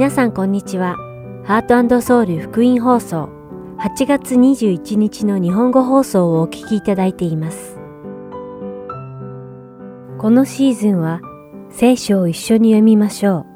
[0.00, 0.96] 皆さんこんにちは。
[1.44, 3.28] ハートソウル福音放送
[3.78, 7.78] 8月21日の日本語放送をお聞きいただいています。
[10.16, 11.20] このシーズンは
[11.68, 13.46] 聖書を一緒に読みましょう。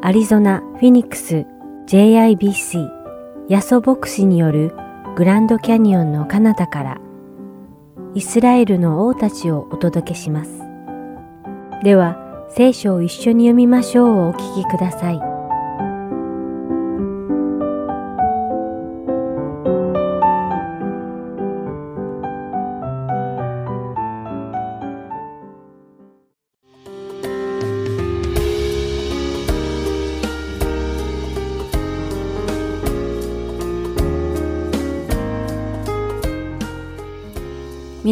[0.00, 1.44] アリゾナ・フィニックス
[1.88, 2.88] JIBC
[3.50, 4.74] ヤソ牧師による
[5.14, 7.00] グランドキャニオンの彼方から
[8.14, 10.62] イスラエルの王たちをお届けします。
[11.84, 12.16] では、
[12.48, 15.31] 聖書を一緒に読みましょうをお聞きください。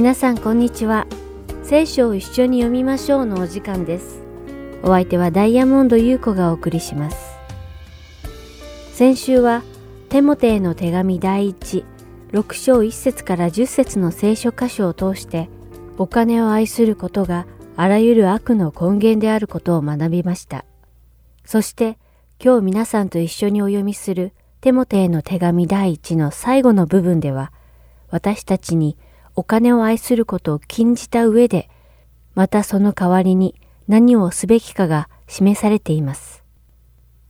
[0.00, 1.06] 皆さんこんにちは。
[1.62, 4.22] 聖書を一緒に読みましょうのお時間です。
[4.82, 7.36] お相手はダイヤモンド優子がお送りします。
[8.94, 9.62] 先週は
[10.08, 11.84] テモテへの手紙第一
[12.32, 15.50] 6章1節から10節の聖書箇所を通して
[15.98, 20.64] お金を愛することがあらゆる悪の根源であることを学びました。
[21.44, 21.98] そして
[22.42, 27.52] 今日皆さんと一緒にお読みするテモテへの手紙第一の最後の部分では
[28.08, 28.96] 私たちに
[29.40, 31.70] お金を愛することを禁じた上で、
[32.34, 36.44] またその代わりに何をすべきかが示されています。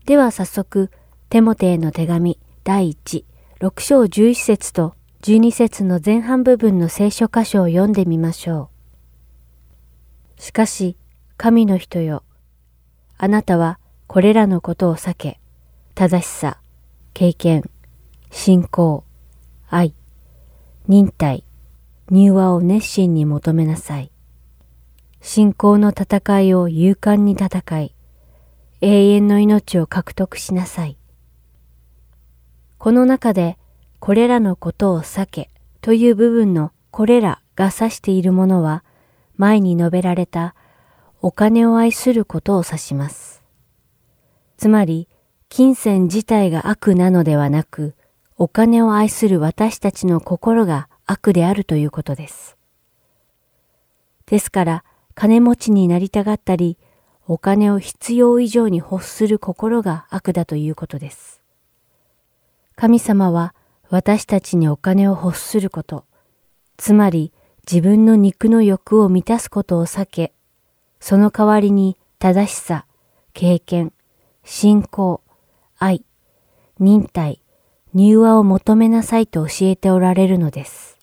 [0.07, 0.91] では早速、
[1.29, 3.25] テモテへの手紙第1、
[3.61, 8.71] 6章11節と12節の前半部分の聖書箇所を読んでみましょ
[10.37, 10.43] う。
[10.43, 10.97] しかし、
[11.37, 12.25] 神の人よ、
[13.19, 15.39] あなたはこれらのことを避け、
[15.95, 16.61] 正しさ、
[17.15, 17.71] 経験、
[18.33, 19.05] 信仰、
[19.69, 19.95] 愛、
[20.89, 21.45] 忍耐、
[22.11, 24.11] 入和を熱心に求めなさい。
[25.21, 27.95] 信仰の戦いを勇敢に戦い、
[28.81, 30.99] 永遠の命を獲得しなさい。
[32.79, 33.59] この中で、
[34.01, 35.51] これらのことを避け
[35.83, 38.83] という部分のこれらが指しているものは、
[39.37, 40.57] 前に述べられた
[41.23, 43.45] お金を愛することを指します。
[44.57, 45.09] つまり、
[45.49, 47.95] 金銭自体が悪なのではなく、
[48.37, 52.57] お金を愛する私たちの心が悪であるということです。
[54.27, 54.85] ですから、
[55.17, 56.79] 金持ちになりたがったり、
[57.27, 61.43] お金を必要以上に欲する心が悪だということです。
[62.77, 63.57] 神様は
[63.89, 66.05] 私たちにお金を欲すること、
[66.77, 67.33] つまり
[67.69, 70.33] 自分の肉の欲を満たすことを避け、
[71.01, 72.87] その代わりに正しさ、
[73.33, 73.93] 経験、
[74.45, 75.23] 信仰、
[75.77, 76.05] 愛、
[76.79, 77.43] 忍耐、
[77.95, 81.00] 入和を求めなさいと教えておられるのです。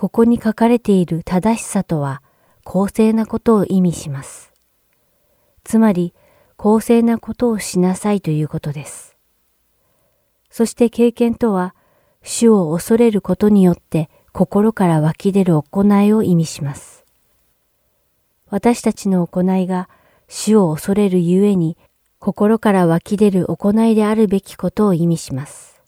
[0.00, 2.22] ここに書かれている正しさとは
[2.64, 4.50] 公正なことを意味します。
[5.62, 6.14] つまり
[6.56, 9.18] 公正なことをしなさいということです。
[10.48, 11.74] そして経験とは
[12.22, 17.04] 主を恐れることによって心から湧き出る行いを意味します。
[18.48, 19.90] 私たちの行いが
[20.28, 21.76] 主を恐れるゆえに
[22.18, 25.82] 心から湧き出る行いであるべきことを意味します。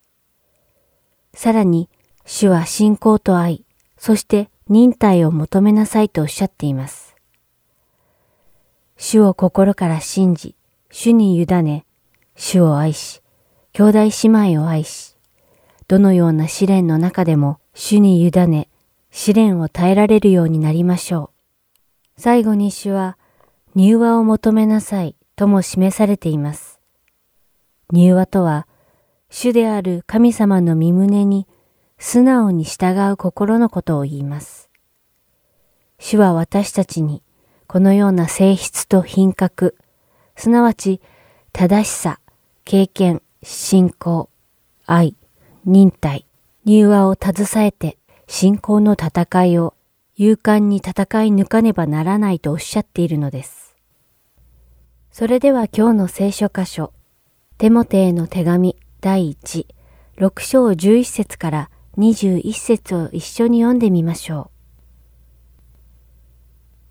[1.32, 1.88] さらに
[2.26, 3.64] 主は信仰と愛、
[4.04, 7.14] そして忍耐を求めなさいとおっしゃっています。
[8.96, 10.56] 主を心から信じ、
[10.90, 11.86] 主に委ね、
[12.34, 13.22] 主を愛し、
[13.72, 15.16] 兄弟姉妹を愛し、
[15.86, 18.68] どのような試練の中でも主に委ね、
[19.12, 21.30] 試練を耐えられるようになりましょ
[22.16, 22.20] う。
[22.20, 23.16] 最後に主は、
[23.76, 26.80] 入和を求めなさいとも示されています。
[27.92, 28.66] 入和とは、
[29.30, 31.46] 主である神様の身胸に
[32.04, 34.68] 素直に従う心のことを言います。
[36.00, 37.22] 主は私たちに
[37.68, 39.76] このような性質と品格、
[40.34, 41.00] すなわち
[41.52, 42.18] 正しさ、
[42.64, 44.28] 経験、信仰、
[44.84, 45.14] 愛、
[45.64, 46.26] 忍耐、
[46.64, 49.74] 入和を携えて信仰の戦いを
[50.16, 50.92] 勇敢に戦
[51.22, 53.76] い抜かねばならないとおっしゃっているのです。
[55.12, 56.92] それでは今日の聖書箇所、
[57.58, 59.66] テモテへの手紙第1、
[60.18, 64.50] 6章11節から21節を一緒に読んでみましょ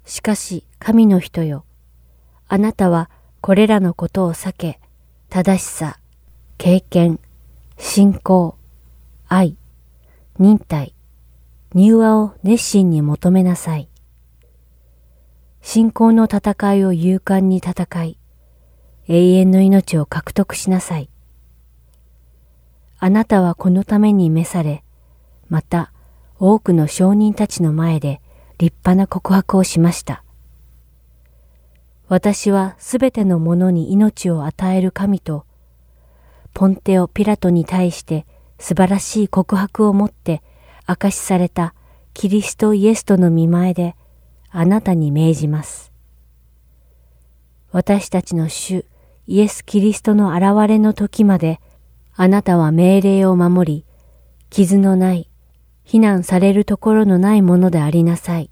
[0.05, 0.09] う。
[0.09, 1.65] しかし神の人よ、
[2.47, 3.09] あなたは
[3.39, 4.79] これらのことを避け、
[5.29, 5.99] 正しさ、
[6.57, 7.19] 経験、
[7.77, 8.55] 信仰、
[9.27, 9.57] 愛、
[10.37, 10.93] 忍耐、
[11.73, 13.89] 入和を熱心に求めなさい。
[15.61, 18.17] 信仰の戦いを勇敢に戦い、
[19.07, 21.09] 永遠の命を獲得しなさい。
[22.99, 24.83] あなたはこのために召され、
[25.51, 25.91] また
[26.39, 28.21] 多くの証人たちの前で
[28.57, 30.23] 立派な告白をしました。
[32.07, 35.45] 私はすべてのものに命を与える神と、
[36.53, 38.25] ポンテオ・ピラトに対して
[38.59, 40.41] 素晴らしい告白をもって
[40.87, 41.75] 明かしされた
[42.13, 43.97] キリストイエスとの見前で
[44.51, 45.91] あなたに命じます。
[47.71, 48.85] 私たちの主
[49.27, 51.59] イエス・キリストの現れの時まで
[52.15, 53.85] あなたは命令を守り、
[54.49, 55.30] 傷のない、
[55.91, 58.49] 非難されるところのないものでありなさい。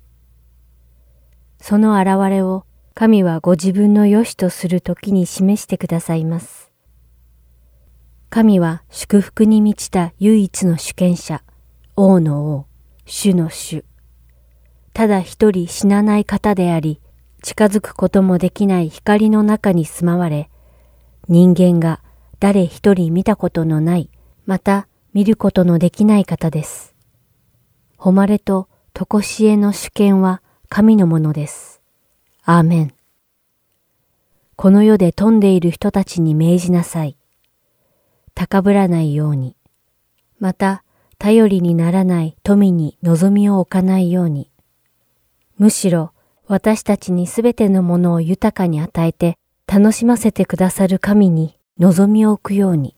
[1.62, 6.70] その現れを神はご自分の良しとする時に示してくださいます。
[8.30, 11.42] 神は祝福に満ちた唯一の主権者、
[11.96, 12.66] 王の王、
[13.06, 13.86] 主の主。
[14.92, 17.00] ただ一人死なない方であり、
[17.42, 20.50] 近づくこともできない光の中に住まわれ、
[21.30, 22.02] 人間が
[22.42, 24.10] 誰一人見たことのない、
[24.46, 26.89] また見ることのできない方です。
[28.02, 31.82] 誉れと常しえの主権は神のものです。
[32.44, 32.94] アーメン。
[34.56, 37.18] この世で富んでいる人たちに命じなさい。
[38.36, 39.58] 高ぶらないように。
[40.40, 40.84] また、
[41.18, 44.50] 頼りにならない富に望みを置かないように。
[45.58, 46.14] むしろ、
[46.48, 49.38] 私たちにすべてのものを豊かに与えて
[49.68, 52.96] 楽しませてくださる神に望みを置くように。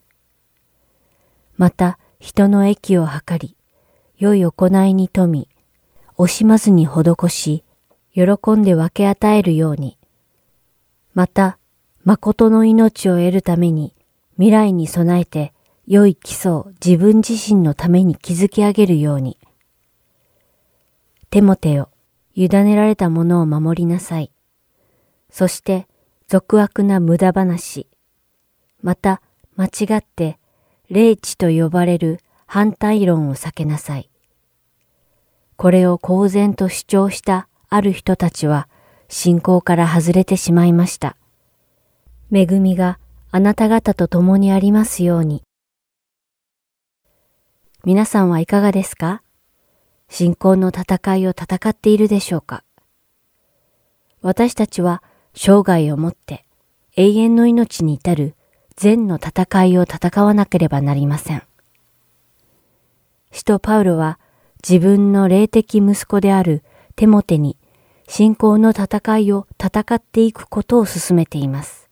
[1.58, 3.58] また、人の益を図り、
[4.22, 5.50] 良い行いに富み、
[6.16, 7.64] 惜しまずに施し、
[8.14, 9.98] 喜んで分け与えるように。
[11.16, 11.58] また、
[12.04, 13.96] 誠の命を得るために、
[14.36, 15.54] 未来に備えて、
[15.88, 19.40] 良い基礎を自分自身のために築き上げるように。
[21.32, 21.90] テモテよ、
[22.36, 24.32] 委ねられたものを守りなさい。
[25.32, 25.88] そして、
[26.28, 27.88] 俗悪な無駄話、
[28.84, 29.24] また
[29.56, 30.38] 間違って
[30.92, 34.11] 霊知と呼ばれる反対論を避けなさい。
[35.62, 38.68] これを公然と主張したある人たちは
[39.10, 41.16] 信仰から外れてしまいました。
[42.34, 42.98] 恵みが
[43.30, 45.44] あなた方と共にありますように。
[47.84, 49.22] 皆さんはいかがですか？
[50.10, 52.64] 信仰の戦いを戦っているでしょうか？
[54.24, 55.04] 私たちは
[55.36, 56.44] 生涯をもって
[56.96, 58.36] 永遠の命に至る
[58.78, 61.44] 善の戦いを戦わなければなりません。
[63.32, 64.18] 使徒パウロは
[64.68, 66.64] 自分の霊的息子である
[66.96, 67.58] テモテに
[68.08, 71.90] 信仰の戦いを戦っていくことを進めています。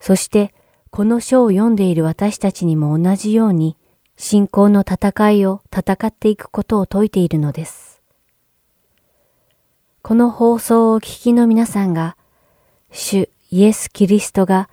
[0.00, 0.52] そして
[0.90, 3.76] この書を読んでいる私たちにも同じように
[4.16, 8.02] 信仰の戦いを戦っていくことを説いているのです。
[10.02, 12.16] この放送をお聞きの皆さんが
[12.90, 14.68] 主イエス・キリストが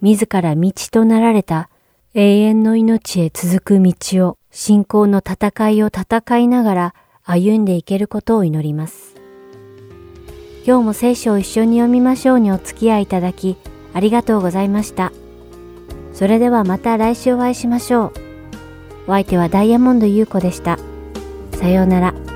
[0.00, 1.70] 自ら道となられた
[2.14, 6.94] 永遠の命へ続く道を信仰の戦いを戦いながら
[7.24, 9.14] 歩んでいけることを祈ります。
[10.66, 13.56] 今日も聖書を一緒に読みましょうにお付き合いいただき
[13.94, 15.12] ありがとうございました。
[16.12, 18.12] それではまた来週お会いしましょう。
[19.06, 20.78] お相手はダイヤモンド優子でした。
[21.52, 22.29] さようなら。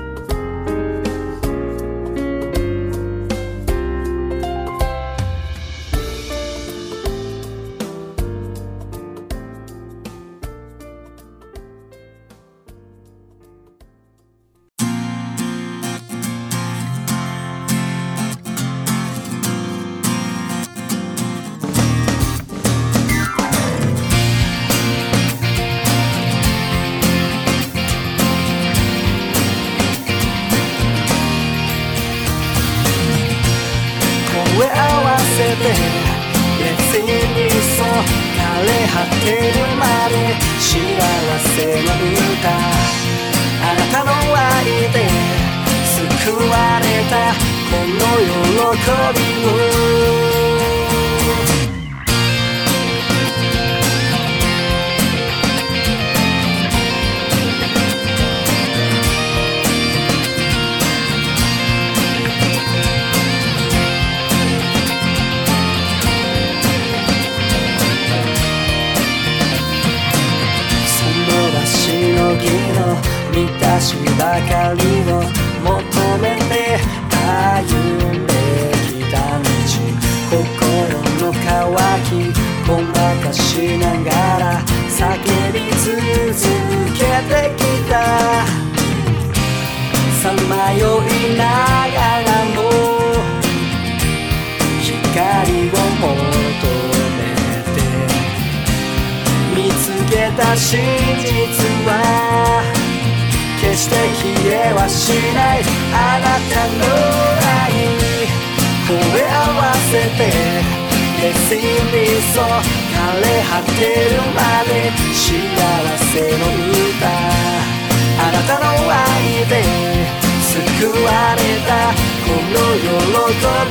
[122.53, 122.87] の喜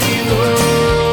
[0.00, 1.03] びをば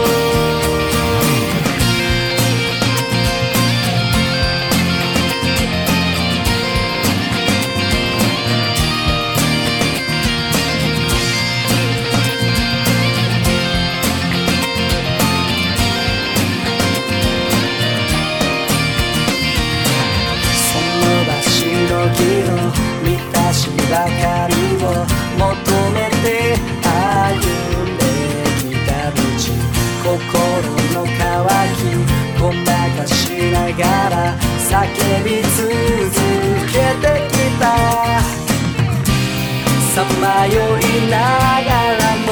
[40.22, 41.18] さまよいな
[41.66, 42.30] がらも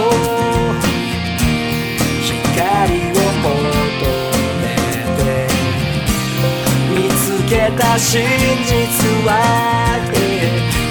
[2.22, 2.30] 光
[3.02, 3.50] を求
[4.62, 4.64] め
[5.18, 5.26] て
[6.94, 8.14] 見つけた真
[8.64, 8.70] 実
[9.26, 9.30] は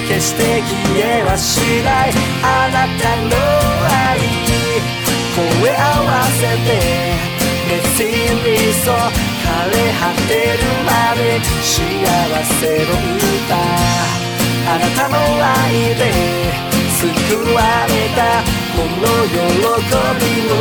[0.09, 2.11] 決して消えはしない。
[2.43, 3.37] あなたの
[3.87, 4.19] 愛
[5.37, 6.69] 声合わせて
[7.69, 8.03] 熱心
[8.43, 8.47] に
[8.83, 8.97] そ枯
[9.71, 11.23] れ果てるまで
[11.63, 11.71] 幸
[12.59, 13.55] せの歌。
[14.71, 16.03] あなたの愛で
[16.99, 17.07] 救
[17.55, 18.43] われた
[18.75, 19.39] この喜
[20.19, 20.53] びを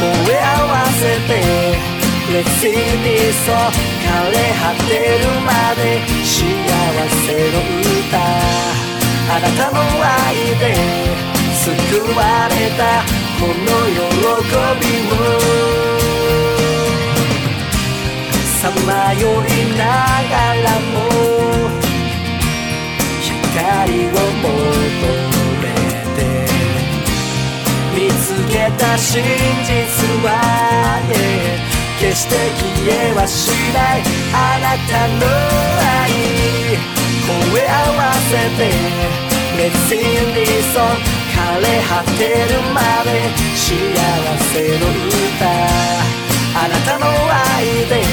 [0.00, 1.30] 声合わせて
[2.32, 2.74] 熱心に
[3.44, 3.54] そう
[4.02, 5.80] 枯れ果てるまで
[6.24, 6.34] 幸
[7.26, 7.54] せの
[8.00, 8.16] 歌。
[9.28, 10.64] あなたの愛で
[11.54, 11.68] 救
[12.16, 12.80] われた
[13.38, 13.52] この
[13.92, 14.00] 喜
[14.80, 15.14] びを。
[18.62, 19.84] さまよいな
[20.30, 21.35] がらも。
[23.56, 24.52] 光を求
[25.62, 25.66] め
[26.14, 26.20] て
[27.94, 29.22] 見つけた真
[29.64, 29.72] 実
[30.22, 34.02] は、yeah 決して消えはしない。
[34.32, 35.24] あなたの
[35.80, 36.12] 愛
[37.26, 38.68] 声合わせて
[39.56, 40.84] 熱心にそう
[41.32, 43.08] 枯れ果てるまで
[43.56, 43.64] 幸
[44.52, 45.48] せの歌。
[46.54, 48.04] あなたの愛で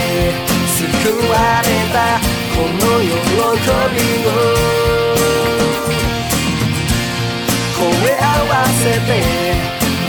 [0.71, 0.79] 救
[1.29, 1.95] われた
[2.55, 3.05] この喜
[3.93, 4.92] びを。
[8.25, 9.21] わせて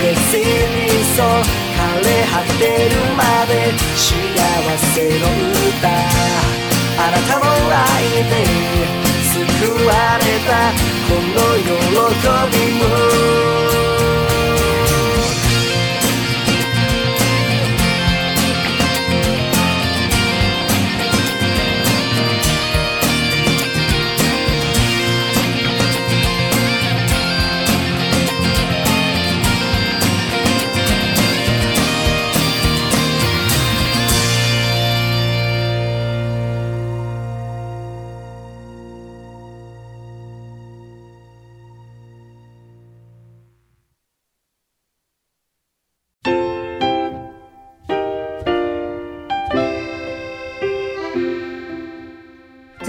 [0.00, 1.64] 熱にそう
[2.02, 4.02] れ果てるまで幸
[4.94, 5.24] せの
[5.68, 5.88] 歌
[6.96, 8.34] あなたの愛で
[9.32, 9.38] 救
[9.86, 10.52] われた
[11.08, 13.93] この喜びも。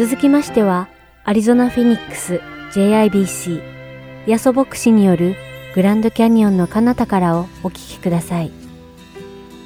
[0.05, 0.87] 続きましては、
[1.23, 2.39] アリゾナ・フェニックス
[2.73, 3.59] JIBC
[4.27, 5.35] ヤソ牧師による
[5.73, 8.51] グランドキャニオンの彼方からをお聞きください。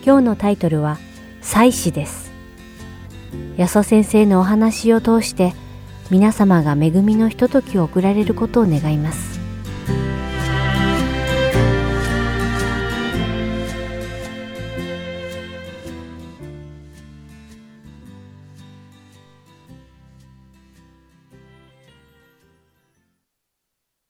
[0.06, 0.98] 今日のタイトルは、
[1.42, 2.32] 祭祀です。
[3.58, 5.52] ヤソ先生のお話を通して
[6.10, 9.39] 皆様が恵みのひとときを送られることを願います。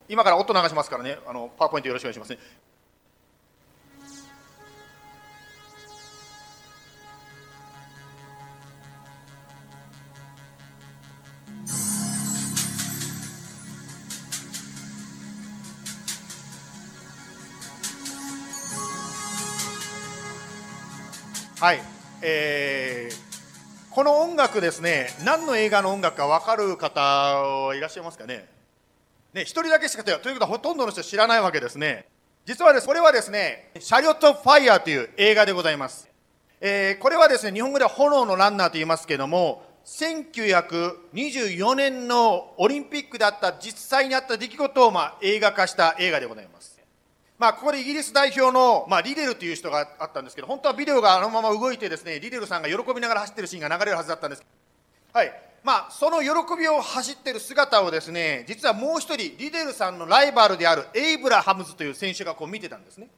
[0.09, 1.19] 今から音流しますからね。
[1.27, 2.39] あのパワーポイントよろしくお願いしますね。
[21.61, 21.81] はい、
[22.21, 28.58] えー、この音楽ですね何の映画の音楽か分かる方いらっしゃいますかね？
[29.33, 32.07] ね、一人だけしかということはほとんどの人知らないわけですね。
[32.45, 36.09] 実はです、これはですね、シャリオット・ファイヤーという映画でございます。
[36.61, 46.79] えー、これはですね、日本語では炎のランナーと言いますけれども、1924年のオリンピックであった実際にあった出来事をまあ映画化した映画でございます。
[47.37, 54.43] まあ、ここでイギリス代表の、まあ、リデルという人があったんですけど、本当はビデオがあのまま動いてですね、リデルさんが喜びながら走ってるシーンが流れるはずだったんです。
[55.13, 55.49] はい。
[55.63, 63.09] まあ、その喜びを走っている姿をですね実はもう一人リデルさんのライバルであるエイブラハムズという選手がこう見てたんですね。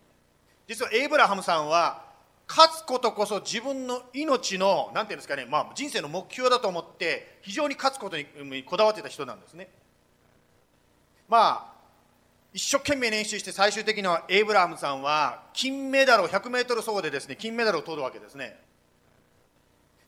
[0.67, 2.03] 実はエイブラハムさんは
[2.48, 8.25] 勝つことこそ自分の命の何ていうんですかね、まあ、人生の目標だと思って非常に勝つことに
[8.65, 9.69] こだわってた人なんですね。
[11.29, 11.71] まあ
[12.53, 18.60] 一生懸命練習して最終的にはエイブラハムさんは金メダルを 100m 走でですね金メダルを取るわけですね。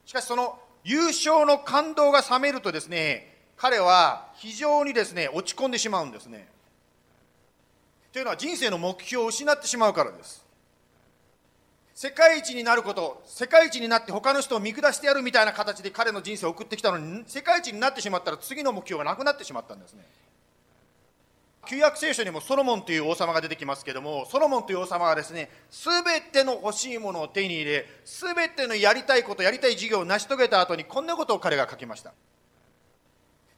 [0.06, 6.48] しかしその優勝の感動が冷めるとですね彼は非常にですね落ち込んでしまうんですね。
[8.12, 10.44] というのは人生の目標を失ってしまうからです。
[11.96, 20.04] 世界一になること世界一になって他の人を見下してやるみたいな形で彼の人生を送ってきたのに世界一になってしまったら次の目標がなくなってしまったんですね。
[21.66, 32.14] 旧約聖書にもソロモンという王様が出てきますけどもソロモンという王様はですね全ての欲しいものを手に入れ全てのやりたいことやりたい事業を成し遂げた後にこんなことを彼が書きました。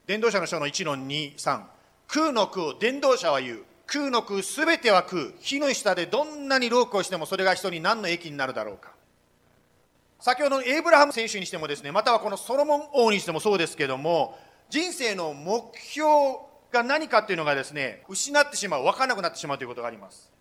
[0.05, 1.63] 伝道者の書の1の23
[2.07, 3.63] 空の空を伝道者は言う。
[3.87, 5.31] 空の空全ては空。
[5.39, 8.95] 火の下でどんなに労苦をしてもそれが人に何の益になるだろうか。
[10.19, 14.37] 先ほどのエイブラハム選手にしてもですねまたはこのソロモン王にしてもそうですけども
[14.69, 16.09] 人生の目標
[16.75, 20.31] が何かっていうのがですね失ってしまう分からなくなってしまうということがあります。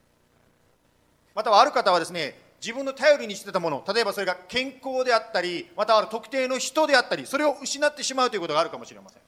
[1.34, 9.22] またはある方はですね自分の頼りにしてたもの例えばそれが健康であったりまたは特定の人であったりそれを失ってしまうということがあるかもしれません。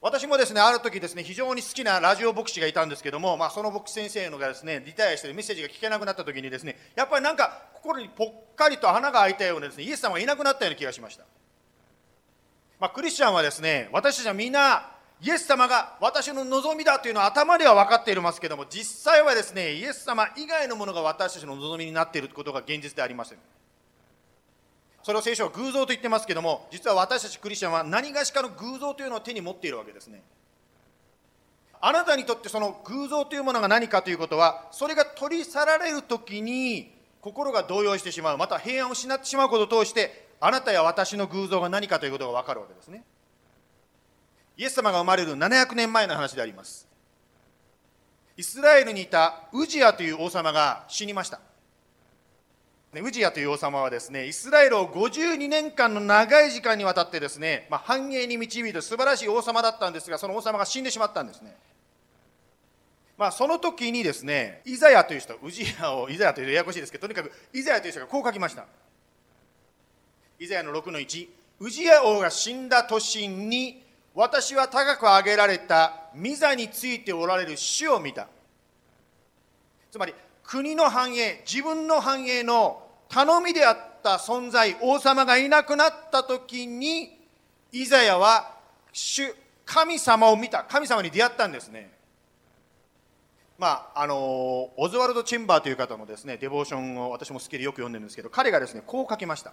[0.00, 11.24] 私もですねある時ですね非常に好きなラジオ牧師がいたんですけども、まあ、その牧師先生のがですねリタイアしてメッセージが聞けなくなった時にですねやっぱりなんか心にぽっかりと穴が開いたようなですねイエス様がいなくなったような気がしました、
[12.80, 14.91] まあ、クリスチャンはですね私たちはみんな
[15.22, 23.38] イエス様が私の望みだというのは頭では分かっていますけども実際はですねイエス様以外のものが私たちの望みになっていることが現実でありません。
[25.04, 30.22] それを聖書は偶像と言ってますけども実は私たちクリスチャンは何がしかの偶像というのを手に持っているわけですね。
[31.80, 43.04] あなたにとってその偶像というものが何かということはそれが取り去られる時に心が動揺してしまうまた平安を失ってしまうことを通してあなたや私の偶像が何かということが分かるわけですね。
[44.56, 46.86] イエス様が生まれる700年前の話であります。
[48.36, 51.40] イスラエルにいたウジアという王様が死にました。
[52.94, 61.56] ウジアという王様はですねイスラエルを52年間の長い時間にわたってですね、まあ、繁栄に導いて素晴らしい王様だったんですがその王様が死んでしまったんですね。
[63.16, 68.66] まあ、その時にですねイザヤという人ウジヤをイザヤというとややこしいですけどとにかくイザヤという人がこう書きました。
[70.38, 71.28] イザヤの6の1
[71.60, 73.82] ウジヤ王が死んだ年に
[74.14, 78.28] 私は高く上げられた御座についておられる主を見た。
[79.90, 87.18] つまり国の繁栄自分の繁栄の頼みであった存在王様がいなくなった時に
[87.70, 88.54] イザヤは
[88.92, 90.64] 主神様を見た。
[90.64, 91.90] 神様に出会ったんですね。
[93.58, 99.52] まああのオズワルド・チェンバーという方のですねデボーションを私も好きでよく読んでるんですけど彼がですねこう書きました。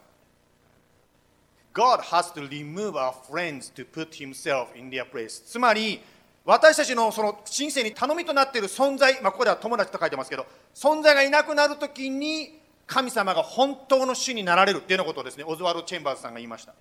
[1.73, 5.43] God has to remove our friends to put himself in their place.
[5.45, 6.01] つまり
[6.45, 16.73] 私たちのその人生に頼みとなっている存在、まあ、ここでは友達と書いてますけど存在がいなくなるときに神様が本当の主になられるっていうようなことをですねオズワルド・チェンバーズさんが言いました。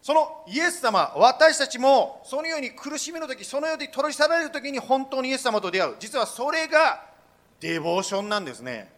[0.00, 5.96] そのイエス様私たちもそのように苦しみの時そのように取り去られる時に本当にイエス様と出会う。
[5.98, 7.04] 実はそれが
[7.60, 8.93] デボーションなんですね。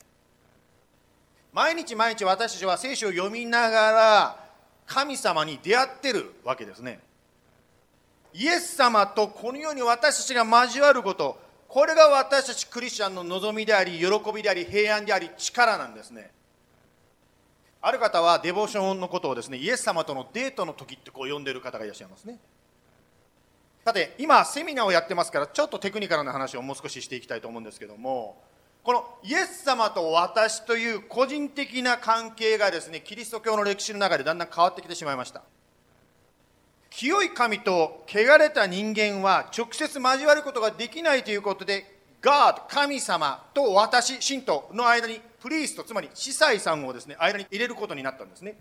[1.57, 4.37] 毎日毎日私たちは聖書を読みながら
[4.85, 7.01] 神様に出会ってるわけですね。
[8.35, 16.31] イエス様とこのように私たちが交わることこれが私たちクリスチャンの望みであり喜びであり平安であり力なんですね。
[17.81, 22.39] ある方はデボーションのことをですねイエス様とのデートの時ってこう呼んでる方がいらっしゃいますね。
[23.83, 28.37] さて今セミナーをやってますからちょっとテクニカルな話をもう少ししていきたいと思うんですけども
[28.87, 35.43] このイエス様と私という個人的な関係がですねキリスト教の歴史の中でだんだん変わってきてしまいました。
[36.89, 48.55] 清い神と汚れた人間は直接交わることができないということで God 神様と私信徒の間にプリーストつまり司祭さんをですね間に入れることになったんですね。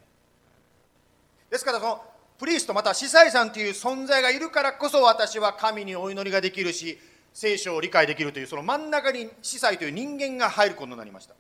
[1.52, 2.02] ですからその
[2.40, 6.98] プリーストまた司祭さんという存在がいるからこそ私は神にお祈りができるし
[7.36, 11.36] 聖書を理解できるというその真ん中に司祭という人間が入ることになりました。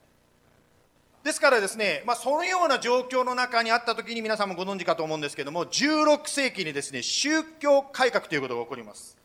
[1.24, 9.18] ですからですね、まあ、そのような状況の中にあった時に皆さんもご存知かと思うんですけども16世紀にですね宗教改革ということが起こります。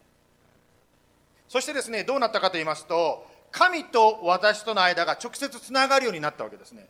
[1.49, 6.87] そしてですねどうなったかと言いますと神と私との間が直接つながるようになったわけですね。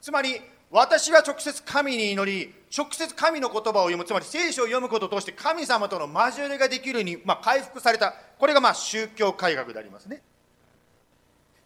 [0.00, 0.40] つまり
[0.72, 4.06] 私は直接神に祈り直接神の言葉を読む。
[4.06, 8.14] つまり聖書を読むことを通して神様との交わりができるように、まあ、回復された。
[8.38, 10.22] これがまあ宗教改革でありますね、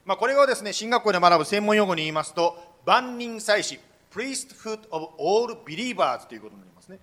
[0.04, 3.78] まあ、これをですね進学校で学ぶ専門用語に言いますと万人祭司
[4.12, 6.98] priesthood of all believers ということになりますね、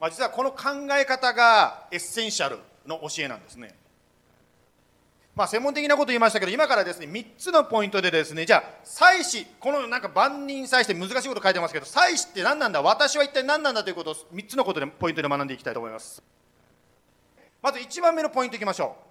[0.00, 3.74] まあ、実はこの考え方が essential の教えなんですね。
[5.34, 16.22] まあ、専門的なこと言いましたけど、今からですね、3つのポイントでですね、じゃあ、祭司、このなんか万人祭司って難しいこと書いてますけど、祭司って何なんだ、私は一体何なんだということを3つのことで、ポイントで学んでいきたいと思います。
[17.60, 19.04] まず1番目のポイントいきましょう。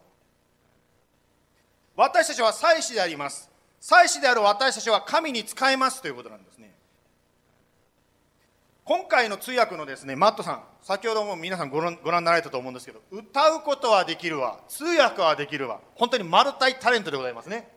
[1.95, 3.49] 私たちは祭司であります。
[3.81, 6.52] 祭司である私たちは神に仕えますということなんです。
[8.85, 17.69] 今回の通訳のですね、マットさん、先ほども皆さんご覧ご覧になられたと思うんですけど歌うことはできるわ通訳はできるわ本当にマルタイタレントでございますね。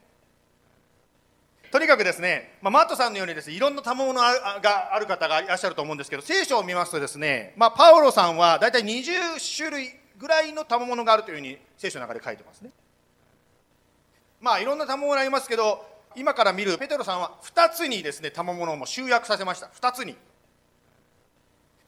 [1.71, 12.71] とにかくですね、まあ、マットさんのようにですねいろんな賜物がある方がいらっしゃると思うんですけど聖書を見ますとですね、まあ、パウロさんは大体20種類ぐらいの賜物があるというふうに聖書の中で書いてますね。
[14.41, 15.85] まあいろんな賜物ありますけど
[16.17, 19.67] 今から見るペテロさんは2つにですね賜物をも集約させました。
[19.67, 20.17] 2つに。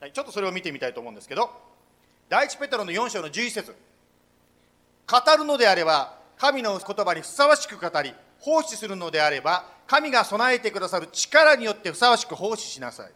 [0.00, 1.50] はい、ちょっとそれを見てみたいと思うんですけど
[2.28, 3.74] 第一ペテロの4章の11節。
[5.10, 13.10] 語るのであれば神の言葉にふさわしく語り奉仕するのであれば神が備えてくださる力によってふさわしく奉仕しなさい。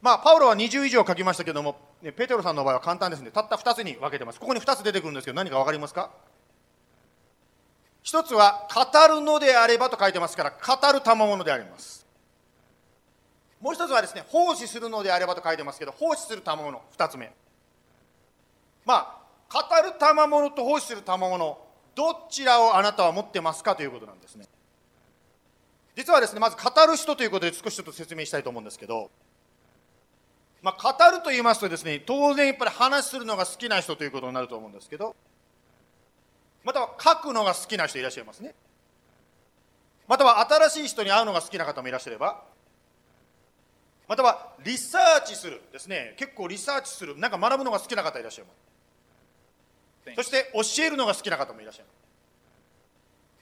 [0.00, 3.30] まあパウロは20以上書きましたけどもペテロさんの場合は簡単ですね。
[3.30, 4.38] たった2つに分けてます。
[4.38, 6.10] ここに2つ出てくるんですけど何か分かりますか？
[8.02, 12.03] 一つは語るのであればと書いてますから語る賜物であります。
[13.64, 17.32] もう一つはですね奉仕するのであればと書いてますけど奉仕する賜物2つ目。
[18.84, 19.18] ま
[19.50, 21.58] あ語る賜物と奉仕する賜物
[21.94, 24.44] どちらをあなたは持ってますかということなんですね。
[25.96, 29.10] 実はですねまず語る人ということで少しちょっと説明したいと思うんですけど
[30.60, 35.16] まあ、語ると言いますとですね当然やっぱり話するのが好きな人ということになると思うんですけど
[36.64, 38.54] または書くのが好きな人いらっしゃいますね。
[40.06, 42.42] または新しい人に会うのが好きな方もいらっしゃれば
[44.08, 46.14] またはリサーチするですね。
[46.16, 47.16] 結構リサーチする。
[47.18, 50.16] なんか学ぶのが好きな方いらっしゃいます。
[50.16, 52.04] そして教えるのが好きな方もいらっしゃいます。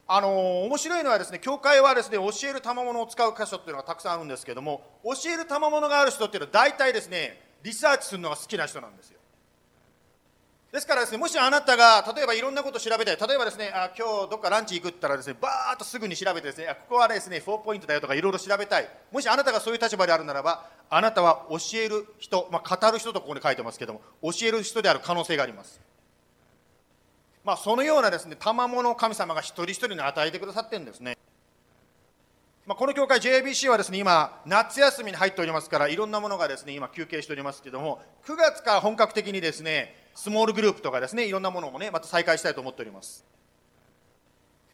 [0.06, 9.18] あのー、面白いのはですね教会はですね教える賜物を使う箇所っていうのがたくさんあるんですけども教える賜物がある人っていうのは大体ですねリサーチするのが好きな人なんですよ
[10.72, 18.88] ですからですねもしあなたが例えばいろんなことを調べたい例えばですねあ今日どっかランチ行くったらですねバーッとすぐに調べてですねここはですね4ポイントだよとかいろいろ調べたい。
[19.12, 25.78] もしあなたがそういう立場であるならばあなたは教える人、まあ、語る人とここに書いてますけども教える人である可能性があります。
[27.44, 31.18] まあそのようなですね賜物を神様が一人一人に与えてくださってるんですね。
[32.64, 43.24] まあ、この教会 JBC はですね今夏休みに入っておりますからいろんなものがですね今休憩しておりますけども9月から本格的にですねスモールグループとかですねいろんなものもねまた再開したいと思っております。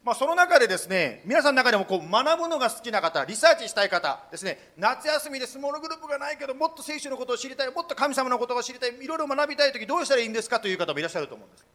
[0.05, 11.67] まあ、その中でですね皆さんの中でもこう学ぶのが好きな方リサーチしたい方ですね夏休みでスモールグループがないけどもっと聖書のことを知りたいもっと神様のことを知りたいいろいろ学びたい時どうしたらいいんですかという方もいらっしゃると思うんです。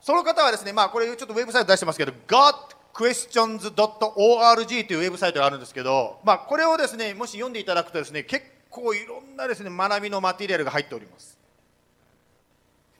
[0.00, 11.41] その方はですねまあこれちょっとウェブサイト出してますけど godquestions.org というウェブサイトがあるんですけどまあこれをですねもし読んでいただくとですね結構いろんなですね学びのマテリアルが入っております。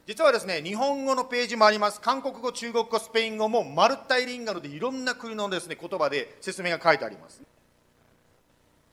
[0.06, 2.00] 実はですね日本語のページもあります。
[2.00, 7.40] 韓国語中国語スペイン語も multilingual でいろんな国のですね言葉で説明が書いてあります。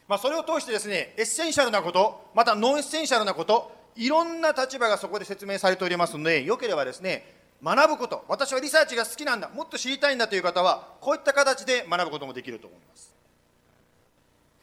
[0.08, 7.32] まあ、それを通してですね essential なことまた non-essential なこといろんな立場がそこで説明されておりますのでよければですね
[7.64, 13.14] 学ぶこと私はリサーチが好きなんだもっと知りたいんだという方はこういった形で学ぶこともできると思います。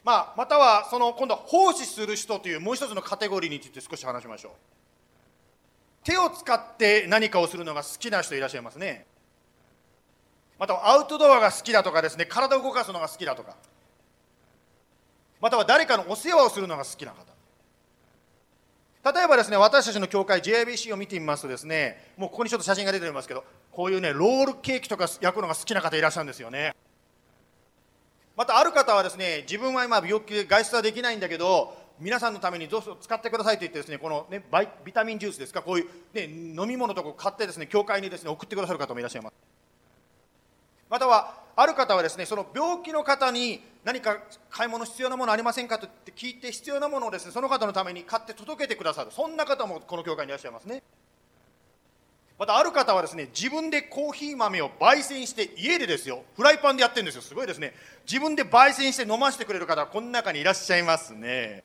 [0.03, 4.53] まあ、またはその今度は奉仕する人というもう一つのカテゴリーについて少し話しましょう。
[6.07, 9.07] 手を使って何かをするのが好きな人いらっしゃいますね。
[10.57, 13.57] またはアウトドアが好きだとかですね体を動かすのが好きだとか。
[15.41, 17.27] または誰かのお世話をするのが好きな方。
[19.13, 23.43] 例えばですね私たちの教会 JIBC を見てみますとですねもうここにちょっと写真が出ておりますけど
[23.73, 26.73] こういうねロールケーキとか焼くのが好きな方いらっしゃるんですよね。
[28.37, 34.43] またある方はですね自分は今病気で外出はできないんだけど皆さんのためにどうぞ使ってくださいと言ってですねこのね
[34.85, 39.35] ビタミンジュースですかこういう、ね、飲み物とかを買ってですね教会にですね送ってくださる方もいらっしゃいます。
[40.89, 44.19] またはある方はですねその病気の方に何か
[44.51, 49.11] 買い物必要なものありませんかと聞いて必要なものをですねその方のために買って届けてくださる。
[49.11, 50.83] そんな方もこの教会にいらっしゃいますね。
[52.39, 57.23] またある方はですね自分でコーヒー豆を焙煎して家でですよフライパンでやってるんですよ。
[57.23, 57.73] すごいですね。
[58.07, 61.65] 自分で焙煎して飲ませてくれる方はこの中にいらっしゃいますね。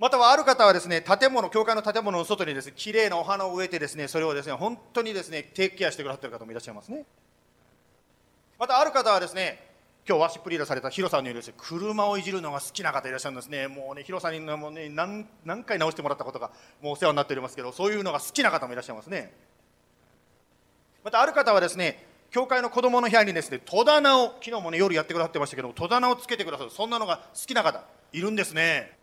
[0.00, 7.04] またはある方はですね建物教会の建物の外にですね綺麗なお花を植えてですねそれをですね本当にですねテイクケアしてくださってる方もいらっしゃいますね。
[8.58, 9.62] またある方はですね
[10.08, 13.68] 今日ワシップリーダーされたヒロさんのようにですね車をいじるのが好きな方いらっしゃるんですね。
[13.68, 19.34] もうねヒロさんにもね何何回直してもらったことがもうお世話になっておりますけどそういうのが好きな方もいらっしゃいますね。
[21.04, 27.84] またある方はですね教会の子供の部屋にですね戸棚を昨日もね夜やってくださってましたけど戸棚をつけてくださるそんなのが好きな方
[28.14, 28.99] いるんですね。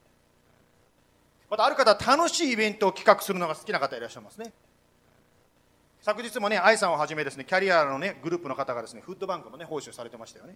[1.50, 4.52] またある方は楽しいイベントを企画するのが好きな方いらっしゃいますね。
[6.02, 10.56] 昨日もね愛さんをはじめですねキャリアのねグループの方がですねフットバンクのね報酬されてましたよね。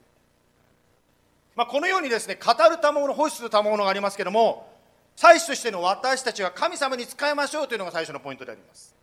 [1.56, 4.71] まあ、このようにですね語る賜物欲する賜物がありますけども
[5.15, 8.95] 祭司としての私たちは神様に仕えましょうというのが最初のポイントであります。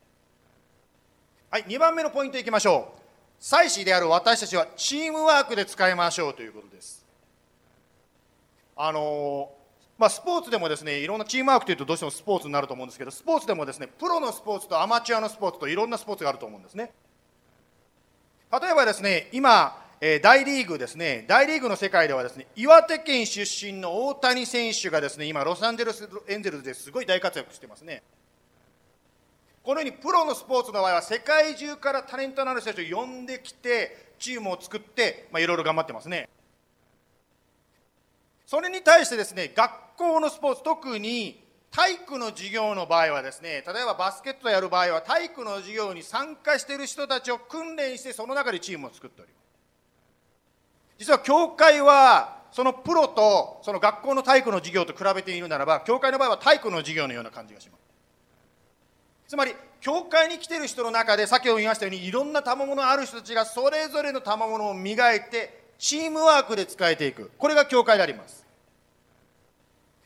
[1.51, 2.99] はい2番目のポイントいきましょう。
[3.41, 7.05] 祭司である私たちはチームワークで使いましょうということです。
[8.77, 9.51] あの
[9.99, 16.93] まあ、スポーツでもですねいろんなチームワークというとどうしてもスポーツになると思うんですけどスポーツでもですねプロのスポーツとアマチュアのスポーツといろんなスポーツがあると思うんですね
[18.53, 28.03] 例えばですね今え大リーグですね、大リーグの世界ではですね、岩手県出身の大谷選手がですね、今、ロサンゼルスエンゼルスですごい大活躍してますね。
[29.65, 36.29] このようにプロのスポーツの場合は、世界中からタレントのある人たちを呼んできて、チームを作って、まあ、いろいろ頑張ってますね。
[38.49, 49.39] それに対してですね、学校のスポーツ、特に体育の授業の場合はですね、例えばバスケットやる場合は、体育の授業に参加している人たちを訓練して、その中でチームを作っております。
[50.97, 57.81] 実は教会はそのプロとその学校の体育の授業と比べているならば教会の場合は体育の授業のような感じがします
[59.29, 68.45] つまり教会に来ている人の中で先ほど言いましたようにいろんな賜物ある人たちがそれぞれの賜物を磨いてチームワークで使えていくこれが教会であります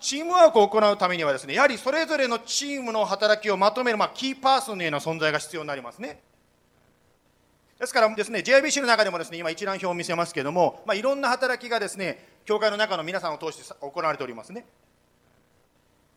[0.00, 6.20] チームワークを行うためにはですねやはりそれぞれのチームの働きをまとめる、まあ、キーパーソンのような存在が必要になりますね
[7.78, 14.66] ですからですね JIBC の中でもですね今一覧表を見せますけれども、まあ、いろんな働きがですね教会の中の皆さんを通して行われておりますね。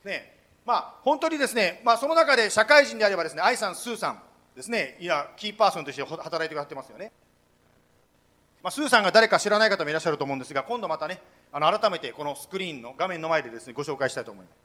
[0.04, 4.20] ねまあ、本当にですね、まあ、その中で社会人であればですね愛さん、スーさん
[4.56, 7.12] ですねいやキーパーソンとして働いてくださってますよね。
[8.66, 14.58] まあ、スーさんが誰か知らない方もいらっしゃると思うんですが今度またねあの改めてこのスクリーンの画面の前でですねご紹介したいと思います。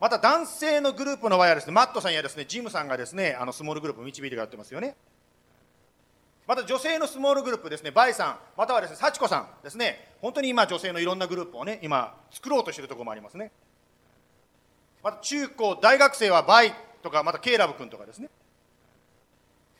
[0.00, 4.96] また男性のグループの場合はですねマットさんやですねジムさんがですねあのスモールグループを導いてくださってますよね。
[6.46, 13.52] また女性のスモールグループですね、バイさん、またはですね、幸子さんですね、本当に今、女性のいろんなグループをね、今、作ろうとしているところもありますね。
[15.02, 18.30] また中高、大学生はバイとか、またケイラブ君とかですね。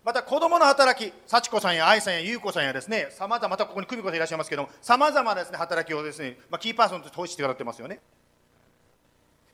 [0.08, 8.00] また子供の働き、幸子さんや愛さんや優子さんやですね、さまざま、またここに久美子さんいらっしゃいますけども、さまざまなですね、働きをですね、まあ、キーパーソンとして投資してくださってますよね。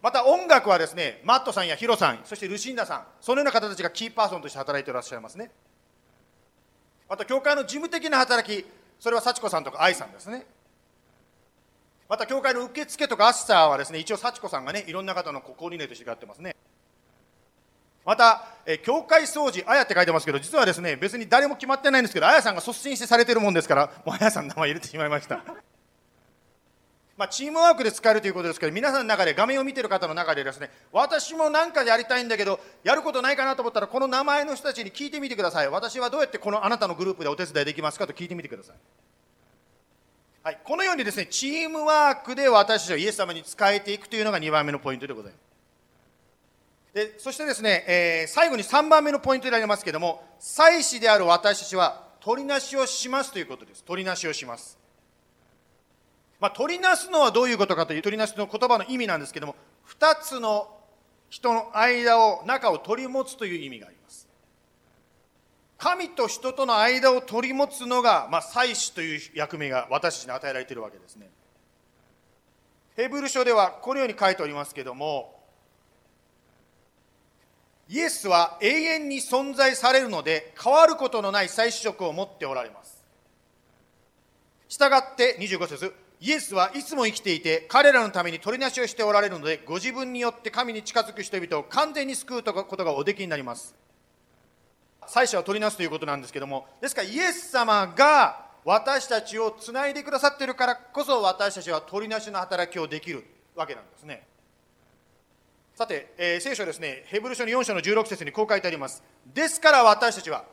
[0.00, 5.50] また音楽はですね、マットさんやヒロさん、そしてルシンダさん、そのような方たちがキーパーソンとして働いていらっしゃいますね。
[7.08, 8.64] また教会の事務的な働き
[9.00, 10.46] それは幸子さんとか愛さんですね
[12.08, 16.56] また教会の受付とかアッサーはですね一応幸子さんがねいろんな方のコーディネートしてやってますね
[18.04, 25.40] また、え教会掃除、あやって書いてますけど、実はですね、別に誰も決まってないんですけど、あやさんが率先してされてるもんですから、もうあやさんの名前入れてしまいました。
[27.16, 35.68] まあ、チームワークで使えるということですけど皆さんの中で画面を見てる方の中でですね私も何かやりたいんだけどやることないかなと思ったらこの名前の人たちに聞いてみてください。
[35.68, 38.76] 私はどうやってこのあなたのグループでお手伝いできますかと聞いてみてください、
[40.42, 45.53] はい、このようにですねチームワークで私たちはイエス様に仕えていくというのが2番目のポイントでございます。
[46.94, 53.85] でそしてですね、えー、最後に3番目のポイントでありますけれども祭司である私たちは取りなしをしますということです。
[53.85, 54.78] 取りなしをします。
[56.40, 59.57] まあ、取りなすのはどういうことかという取りなすの言葉の意味なんですけども
[59.88, 60.68] 2つの
[61.30, 64.28] 人の間を中を取り持つという意味があります。
[65.76, 71.28] 神と人との間を取り持つのが、まあ、祭司という役目が私たちに与えられているわけですね。
[72.96, 75.34] ヘブル書ではこのように書いておりますけども
[77.88, 83.05] イエスは永遠に存在されるので変わることのない祭司職を持っておられます。
[84.68, 93.75] したがって25節イエスはいつも生きていて彼らのために取りなしをしておられるのでご自分によって神に近づく人々を完全に救うことがおできになります。
[95.07, 103.23] 最初は取りなすということなんですけどもですからイエス様が私たちをつないでくださっているからこそ私たちは取りなしの働きをできる
[103.55, 104.27] わけなんですね。
[105.74, 109.02] さて、えー聖書ですね、ヘブル書の4章の16節にこう書いてあります。
[109.34, 110.44] ですから私たちは、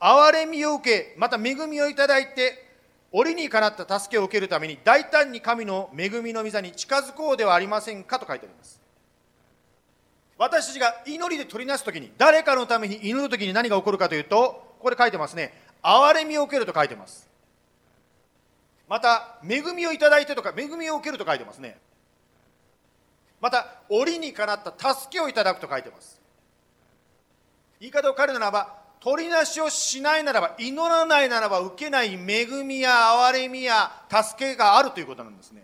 [0.00, 2.66] 憐れみを受け、また恵みをいただいて、
[3.12, 8.80] 折にかなった助けを受けるために、大胆に神の恵みの御座に近づこうではありませんかと書いてあります。
[10.36, 17.30] 私たちが祈りで取りなすときに、誰かのために祈るときに何が起こるかというと、ここで書いてますね、憐れみを受けると書いてます。
[18.88, 21.78] また、恵みをいただいてとか、恵みを受けると書いてますね。
[23.46, 26.20] また、折にかなった助けをいただくと書いてます。
[27.78, 35.62] 言い方を変えるならば、取りなしをしないならば、祈らないならば受けない恵みや憐れみや助けがあるということなんですね。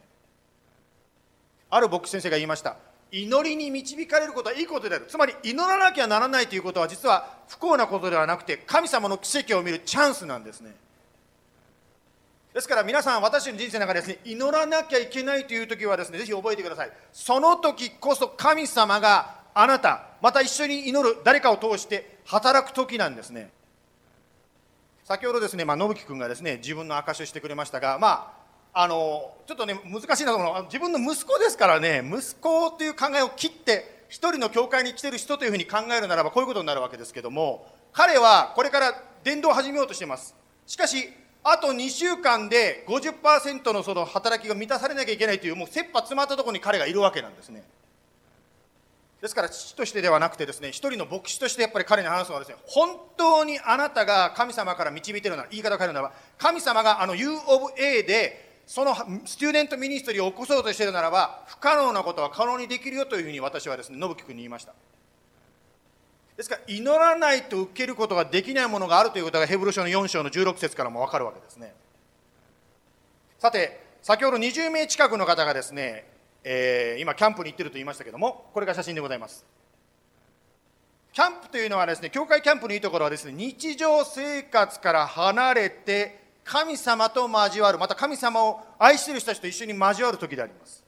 [1.70, 2.76] ある牧師先生が言いました。
[3.10, 5.06] 祈りに導かれることはいいことである。
[5.08, 10.76] つまり、祈らなきゃならないということは、実は不幸なことではなくて、神様の奇跡を見るチャンスなんですね。
[12.54, 16.92] ですから皆さん、私の人生の中でですね、祈らなきゃいけないという時はですね、ぜひ覚えてください。
[17.12, 23.50] その時こそ神様があなた、また一緒に祈る誰かを通して働く時なんですね。
[25.04, 28.34] 先ほどですね、まあ、信樹君がですね、自分の証しをしてくれましたが、ま
[28.74, 40.34] あ、あの、ちょっとね、難しいなと思うのは、自分の息子ですからね、息子という考えを切って、一人の教会に来てる人というふうに考えるならば、こういうことになるわけですけども、彼はこれから伝道を始めようとしています。
[40.66, 41.08] しかし、
[41.44, 47.64] あと2週間で50%のその働きが満たされなきゃいけないという、もう切羽詰まったところに彼がいるわけなんですね。
[49.20, 64.74] ですから父としてではなくてですね、一人の牧師としてやっぱり彼に話すのはですね、本当にあなたが神様から導いてるなら、言い方を変えるならば、神様があの U of A で、そのstudent ministry を起こそうとしているならば、不可能なことは可能にできるよというふうに私はですね、信樹君に言いました。
[66.36, 71.74] ですから、祈らないと受けることができないものがあるということが、ヘブル書の4章の16節からも分かるわけですね。
[73.38, 76.06] さて、先ほど20名近くの方がですね、
[76.44, 79.44] えー今、キャンプに行ってると言いましたけども、これが写真でございます。
[81.12, 90.82] キャンプというのはですね、教会キャンプのいいところはですね、日常生活から離れて、神様と交わる、また神様を愛してる人たちと一緒に交わる時であります。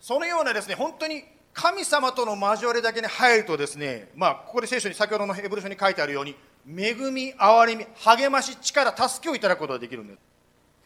[0.00, 6.36] そのようなですね、本当に神様との交わりだけに入るとですね、まあ、ここで聖書に、先ほどのヘブル書に書いてあるように、
[6.68, 10.18] 恵み、憐れみ、励まし、力、助けをいただくことができるんです。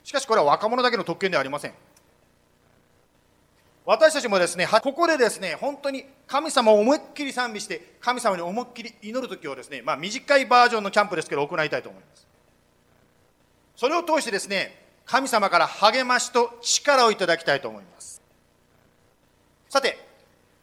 [0.05, 1.75] しかしこれは若者だけの特権ではありません。
[3.87, 12.27] 私たちもですね、ここでですね、本当に神様を思いっきり賛美して、神様に思いっきり祈るときをですね、まあ短いバージョンのキャンプですけど、行いたいと思います。
[13.77, 18.21] それを通してですね、神様から励ましと力をいただきたいと思います。
[19.71, 20.08] さて、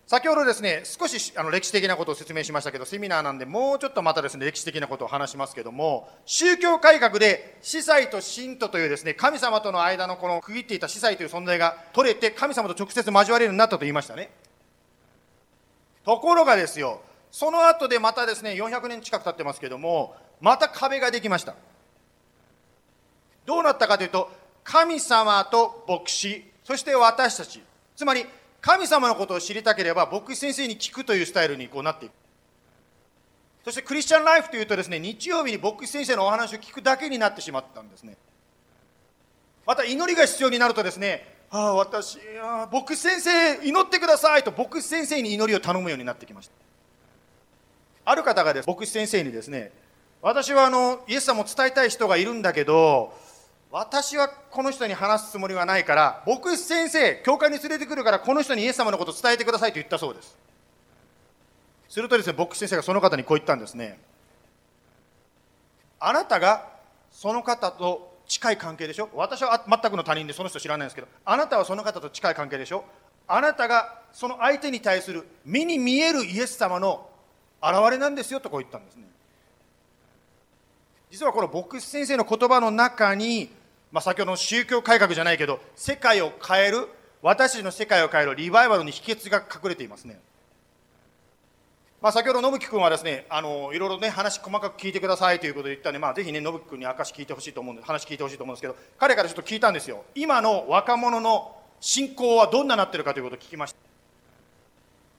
[0.07, 14.29] 先ほどですね、少しあの歴史的なことを説明しましたけど、セミナーなんで、もうちょっとまたですね、歴史的なことを話しますけども、宗教改革で司祭と信徒というですね、神様との間のこの区切っていた司祭という存在が取れて、神様と直接交われるようになったと言いましたね。
[16.03, 21.55] ところがですよ、その後でまたですね、400年近く経ってますけども、また壁ができました。
[23.47, 24.29] どうなったかというと、
[24.63, 27.63] 神様と牧師、そして私たち、
[27.95, 28.27] つまり
[28.65, 32.13] 神様のことを知りたければ、牧師先生に聞くというスタイルにこうなっていく。
[33.63, 38.17] そしてクリスチャンライフというとですね、日曜日に牧師先生のお話を聞くだけになってしまったんですね。
[39.67, 46.54] また祈りが必要になるとですね、ああ、私、ああ牧師先生、祈ってくださいと牧師先生に祈りを頼むようになってきました。
[48.04, 49.73] ある方がです、牧師先生にですね、
[50.23, 53.13] 私はあのイエス様を伝えたい人がいるんだけど、
[53.77, 60.38] 私はこの人に話すつもりはないから、牧師先生、教会に連れてくるから、この人にイエス様のことを伝えてくださいと言ったそうです。
[61.89, 63.99] するとですね、牧師先生がその方にこう言ったんですね。
[65.99, 66.69] あなたが
[67.11, 69.09] その方と近い関係でしょ？
[69.13, 72.85] 私は全くの他人でその人知らないんですけど、あなたはその方と近い関係でしょ？
[73.27, 77.09] あなたがその相手に対する目に見えるイエス様の
[77.61, 79.03] 現れなんですよとこう言ったんですね。
[81.11, 83.49] 実はこの牧師先生の言葉の中に、
[83.95, 86.89] まあ、先ほどの宗教改革じゃないけど世界を変える
[87.21, 90.19] 私たちの世界を変えるリバイバルの秘訣が隠れていますね、
[92.01, 100.03] まあ、先ほど信樹君はですねあのいろいろね話細かく聞いてくださいということで言ったんで、まあ、ぜひね信樹君に証聞いてほしいと思うんで話聞いてほしいと思うんですけど彼からちょっと聞いたんですよ。
[100.13, 103.78] 今の若者の信仰はどんななってるかということを聞きました。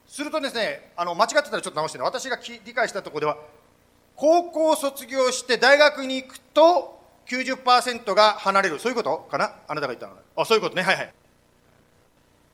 [0.07, 3.39] するとですねあの間違ってたらちょっと直してね私が理解したところでは
[4.17, 6.96] 高校を卒業して大学に行くと
[7.29, 8.79] 90%が離れる。
[8.79, 9.53] そういうことかな？
[9.67, 10.83] あなたが言ったのあそういうことね。
[10.83, 11.13] はいはい。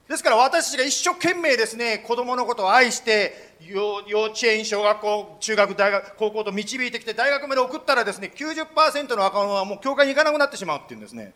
[0.09, 11.33] ですから私たちが一生懸命ですね子供のことを愛して幼稚園小学校中学大学高校と導いてきて大学まで送ったらですね90%の若者はもう教会に行かなくなってしまうっていうんですね。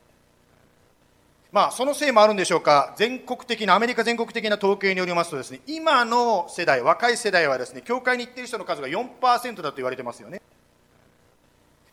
[1.53, 10.43] まあ、そのせいもあるんでしょうか、全国的な、アメリカ全国的な統計によりますとですね、今の世代、若い世代はですね、教会に行っている人の数が4%だと言われてますよね。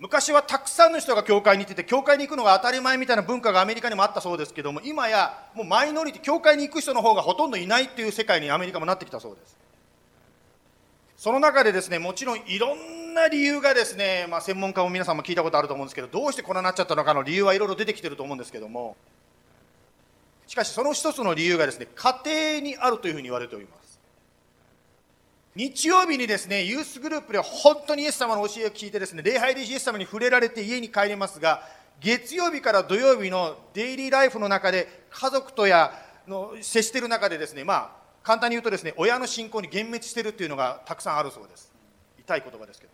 [0.04, 9.56] 昔はたくさんの人が教会に行ってて、教会に行くのが当たり前みたいな文化がアメリカにもあったそうですけども、今やもうマイノリティ、教会に行く人の方がほとんどいないっていう世界にアメリカもなってきたそうです。
[11.16, 18.98] その中でですね、もちろんいろんな理由がですね、まあ、専門家も皆さんも聞いたことあると思うんですけど、どうしてこんなになっちゃったのかの理由はいろいろ出てきてると思うんですけども、
[20.48, 23.83] しかしその一つの理由がですね、家庭にあるというふうに言われております。
[25.56, 31.64] 日曜日にですね、ユースグループで本当にイエス様の教えを聞いてですね、礼拝でイエス様に触れられて家に帰りますが、
[32.02, 35.94] 月曜日から土曜日のデイリーライフの中で家族とや
[36.28, 37.90] の接している中でですね、まあ、
[38.24, 41.72] 簡単に言うとですね親の信仰に幻滅しているというのがたくさんあるそうです。
[42.20, 42.94] 痛い言葉ですけど。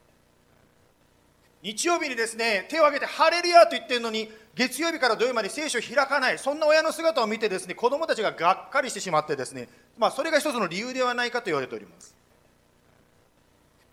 [1.61, 12.18] 日曜日にですね手を挙げてハレルヤと言ってるのに月曜日から土曜日まで聖書を開かないそんな親の姿を見てですね子供たちががっかりしてしまってですねまあそれが一つの理由ではないかと言われております。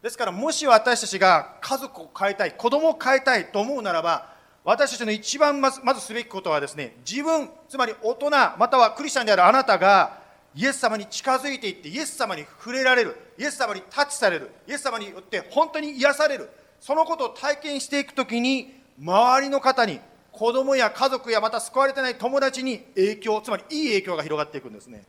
[0.07, 10.21] ですからもし私たちが家族を変えたい子供を変えたいと思うならば私たちの一番まずまずすべきことはですね自分つまり大人またはクリスチャンであるあなたが
[10.55, 19.99] イエス様に近づいていってイエス様に触れられるイエス様にタッチされるイエス様によって本当に癒されるそのことを体験していくときに周りの方に
[20.31, 25.03] 子供や家族やまた救われてない友達に影響つまりいい影響が広がっていくんですね。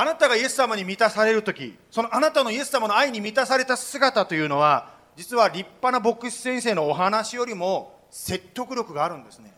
[0.00, 9.52] あなたがイエス様に満たされる時そのあなたのイエス様の愛に満たされた姿というのは実は立派な牧師先生のお話よりも説得力があるんですね。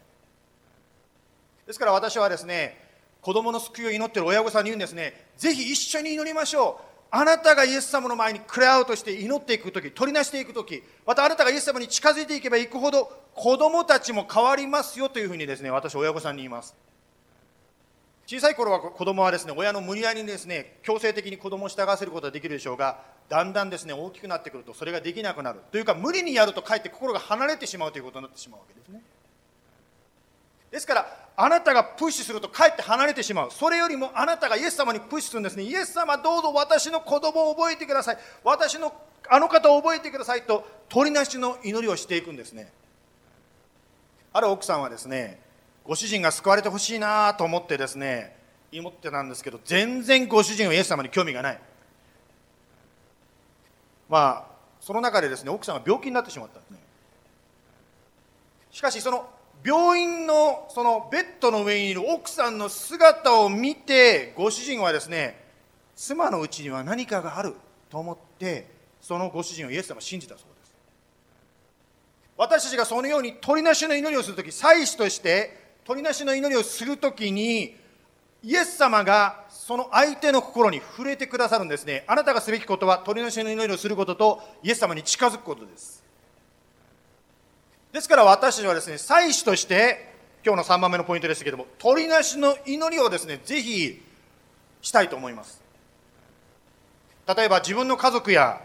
[1.67, 2.83] ですから私はですね
[3.21, 6.85] 子供の救いを祈ってる親御さんに言うんですねぜひ一緒に祈りましょう。
[7.11, 16.75] あなたがイエス様の前にクレアウトして祈っていく時取りなしていく時またあなたがイエス様に近づいていけばいくほど子供たちも変わりますよというふうにですね私親御さんに言います。
[18.31, 25.59] 小さい頃は子供はですね親の無理やりにですね強制的に子供を従わせることができるでしょうがだんだんですね大きくなってくるとそれができなくなる。
[25.73, 29.03] というか無理にやるとかえって心が離れてしまうということになってしまうわけですね。
[30.71, 31.07] ですから
[31.37, 33.51] あなたがプッシュするとかえって離れてしまう。
[33.51, 35.65] それよりもあなたがイエス様にプッシュするんですね。
[35.65, 38.19] イエス様どうぞ私の子供を覚えてください。
[38.45, 38.95] 私の
[39.29, 42.73] あの方を覚えてくださいと取りなしの祈りをしていくんですね。
[44.33, 45.50] ある奥さんはですね
[45.85, 48.37] ご主人が救われてほしいなと思ってですね
[48.73, 51.61] 祈ってたんですけど全然ご主人はイエス様に興味がない。
[54.09, 54.51] まあ
[54.81, 56.79] その中でですね奥さんが病気になってしまったんですね。
[58.71, 59.29] しかしその
[59.65, 65.45] 病院のそのベッドの上にいる奥さんの姿を見てご主人はですね
[65.97, 67.55] 妻のうちには何かがある
[67.91, 68.71] と思って
[69.01, 70.75] そのご主人をイエス様を信じたそうです。
[72.37, 75.60] 私たちがそのように鳥なしの祈りをするとき祭司として
[75.91, 77.75] 鳥なしの祈りをするときに
[78.45, 86.01] イエス様がその相手の心に触れてくださるんですねあなたがすべきことは鳥なしの祈りをすることとイエス様に近づくことです
[87.93, 90.15] ですから私たちはですね、祭司として、
[90.47, 94.01] 今日の3番目のポイントでしたけれども、鳥なしの祈りをですね、ぜひ
[94.81, 95.61] したいと思います。
[97.37, 98.61] 例えば自分の家族や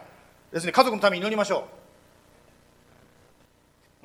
[0.53, 1.84] ですね、家族のために祈りましょう。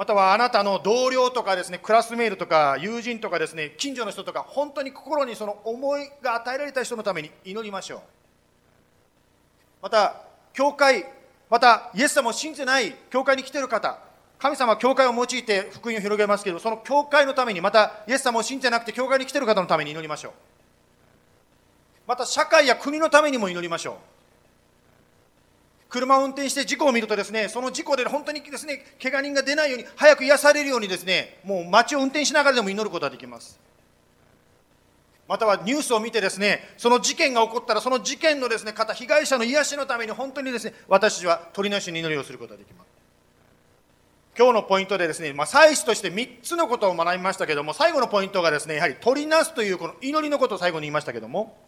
[0.01, 8.01] またはあなたの同僚とかですね、クラスメールとか友人とかですね、近所の人とか、本当に心にその思いが与えられた人のために祈りましょう。
[9.83, 10.23] また、
[10.55, 11.05] 教会、
[11.51, 13.99] またイエス様を信じてない教会に来ている方、
[14.39, 20.33] 神様は教会を用いて福音を広げますけど、その教会のために、またイエス様を信じてなくて教会に来ている方のために祈りましょう。
[22.07, 23.95] また社会や国のためにも祈りましょう。
[25.91, 33.59] 車を運転して事故を見るとですね、その事故で本当にですね、怪我人が出ないように、早く癒されるようにですね、もう街を運転しながらでも祈ることができます。
[35.29, 42.89] またはニュースを見てですね、その事件が起こったら、その事件のですね、方、被害者の癒しのために本当にですね、私たちは鳥のしに祈りをすることができます。
[44.39, 51.59] 今日のポイントでですね、まあ、祭司として3つのことを学びましたけども、最後のポイントがですね、やはり取りなすというこの祈りのことを最後に言いましたけども、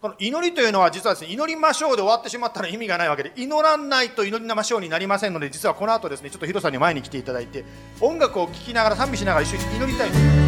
[0.00, 7.64] この祈りというのは実はですね、祈りましょうで終わってしまったら意味がないわけで、祈らないと祈りましょうになりませんので、実はこの後ですね、ちょっとヒロさんに前に来ていただいて、
[8.00, 10.47] 音楽を聴きながら賛美しながら一緒に祈りたいと思います。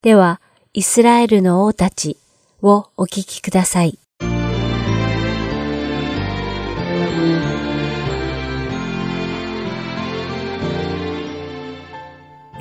[0.02, 0.40] では、
[0.72, 2.16] イスラエルの王たち
[2.60, 4.01] をお聞きください。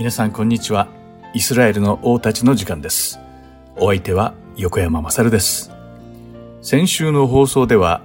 [0.01, 0.87] 皆さんこんにちは。
[1.35, 3.19] イスラエルの王たちの時間です。
[3.77, 5.71] お相手は横山まさるです。
[6.63, 8.01] 先週の放送では、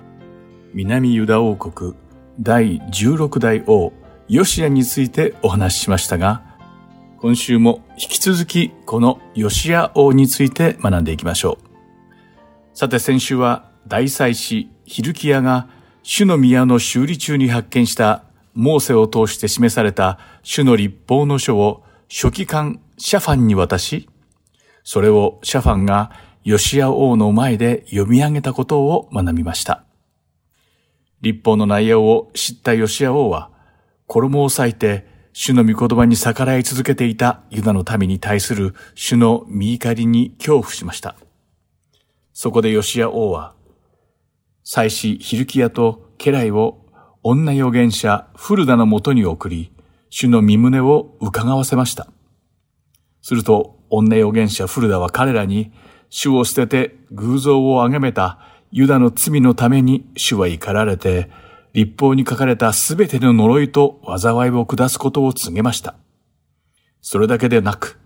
[0.75, 1.95] 南ユダ王国
[2.39, 3.95] 第16代王
[4.29, 6.43] ヨシアについてお話ししましたが、
[7.17, 11.57] 今週も引き続きこのヨシア王について学んでいきましょ
[12.75, 12.77] う。
[12.77, 15.67] さて先週は大祭司ヒルキヤが
[16.03, 24.09] 主の宮の修理中に発見したモーセを通して示された主の立法の書を書記官シャファンに渡し、
[24.85, 26.13] それをシャファンが
[26.45, 29.85] ヨシア王の前で読み上げたことを学びました。
[31.21, 33.51] 立法の内容を知ったヨシア王は、
[34.07, 41.17] 衣を裂いて主の御言葉に逆らい続けていたユダの民に対する主の見怒りに恐怖しました。
[42.33, 43.55] そこでヨシア王は、
[44.63, 46.87] 祭司ヒルキヤと家来を
[47.23, 49.73] 女預言者フルダのもとに送り、
[50.11, 52.09] 主の身胸を伺わせました。
[53.23, 55.73] すると、女預言者フルダは彼らに、
[56.09, 58.39] 主を捨てて偶像を崇めた
[58.71, 61.31] ユダの罪のために主は怒られて、
[61.73, 65.95] 立法に書かれたすべての呪いと災いを下すことを告げました。
[67.01, 67.99] それだけでなく、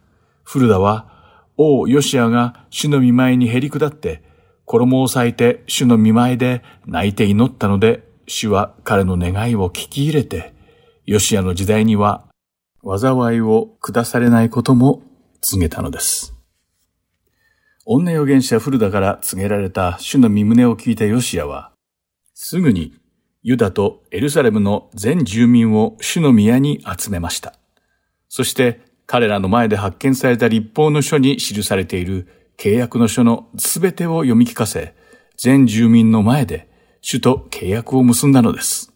[0.43, 1.09] フルダは、
[1.57, 4.23] 王ヨシアが主の見舞いにへり下って、
[4.65, 10.55] 衣を裂いて主の見舞いで泣いて祈ったので、主は彼の願いを聞き入れて、
[11.11, 12.29] ヨシアの時代には
[12.85, 15.03] 災いを下されないことも
[15.41, 16.37] 告げたのです。
[17.85, 21.73] 女預言者フルダから告げられた主の身旨を聞いたヨシアは、
[22.35, 22.95] すぐに
[23.43, 27.55] ユダとエルサレムの全住民を主の宮に集めました。
[28.29, 34.95] そして彼らの前で発見された立法の書に記されている契約の書のすべてを読み聞かせ、
[35.37, 38.90] 全住民の前で主と契約を結んだのです。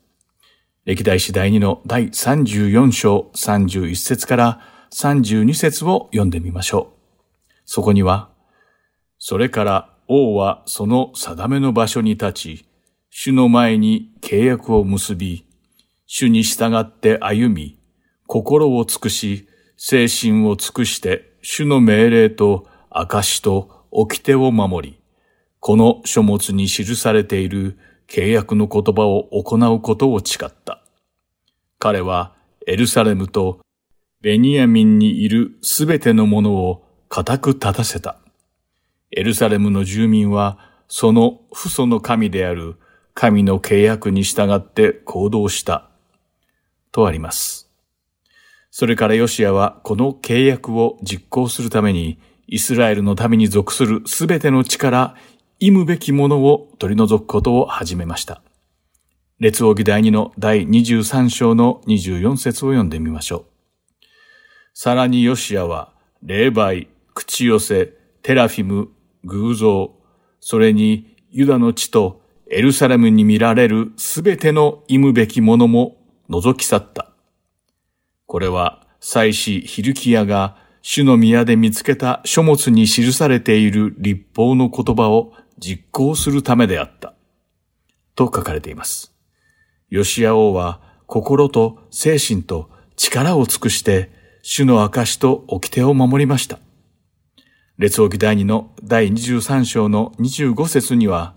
[0.85, 4.61] 歴代史第2の第34章31節から
[4.93, 7.22] 32節を読んでみましょう。
[7.64, 8.28] そこには、
[9.18, 12.66] それから王はその定めの場所に立ち、
[13.09, 15.47] 主の前に契約を結び、
[16.05, 17.78] 主に従って歩み、
[18.26, 25.01] 心を尽くし、精神を尽くして、主の命令と証と掟を守り、
[25.61, 30.82] この書物に記されている契約の言葉を行うことを誓った。
[31.78, 32.32] 彼は
[32.66, 33.61] エルサレムと
[34.20, 38.16] ベニヤミンにいるすべてのものを固く立たせた。
[39.11, 42.76] エルサレムの住民はその父祖の神である
[43.14, 45.88] 神の契約に従って行動した。
[46.90, 47.70] とあります。
[48.70, 55.16] それからヨシアはこの契約を実行するためにイスラエルの民に属するすべての力、
[55.61, 58.42] 忌むべきものを取り除くことを始めました。
[59.38, 63.44] 列王記第2の第23章の24節を読んでみましょう。
[64.74, 65.92] さらにヨシアは、
[66.22, 67.92] 霊媒、口寄せ、
[68.22, 68.88] テラフィム、
[69.24, 69.94] 偶像、
[70.40, 75.96] それにユダの地とエルサレムに見られるすべての忌むべきものも
[76.28, 77.11] 除き去った。
[78.26, 87.14] これは祭司ヒルキヤが主の宮で見つけた書物に記されている立法の言葉を実行するためであった。
[88.14, 89.12] と書かれています。
[89.90, 94.11] ヨシア王は心と精神と力を尽くして
[94.42, 96.59] 主の証と掟を守りました。
[97.76, 101.34] 列王記第2の第23章の25節には、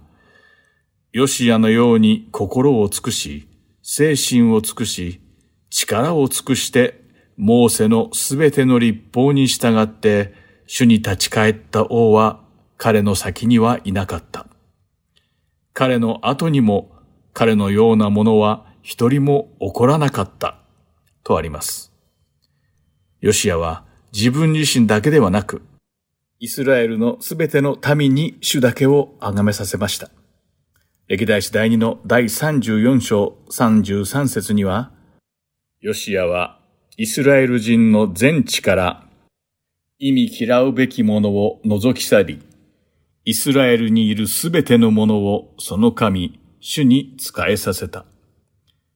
[1.12, 3.48] ヨシアのように心を尽くし、
[3.82, 5.20] 精神を尽くし、
[5.72, 7.02] 力を尽くして、
[7.38, 10.34] モーセのすべての立法に従って、
[10.68, 12.44] 主に立ち返った王は
[12.78, 14.48] 彼の先にはいなかった。
[15.74, 16.92] 彼の後にも
[17.34, 20.60] 彼のようなものは一人も起こらなかった。
[21.24, 21.92] とあります。
[23.20, 25.62] ヨシアは自分自身だけではなく、
[26.40, 30.10] イスラエルのすべての民に主だけを崇めさせました。
[31.08, 34.92] 歴代史第2の第34章33節には、
[35.82, 36.60] ヨシアは
[36.96, 39.04] イスラエル人の全地から
[40.00, 42.47] 意味嫌うべきものを除き去り、
[43.30, 48.06] イスラエルにいるすべてのものをその神、主に仕えさせた。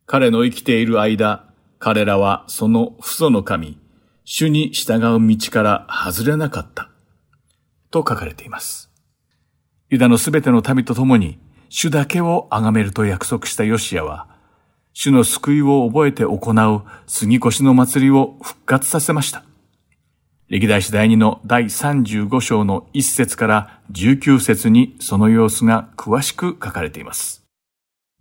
[0.05, 3.77] 彼の生きている間、彼らはその父祖の神、
[4.23, 6.89] 主に従う道から外れなかった。
[7.89, 8.89] と書かれています。
[9.89, 14.29] ユダのすべての民と共に、主だけを崇めると約束したヨシアは、
[14.93, 19.43] 主の救いを覚えて行う杉越の祭りを復活させました。
[20.51, 27.45] 歴代史第2の第35章の1節から19節にその様子が詳しく書かれています。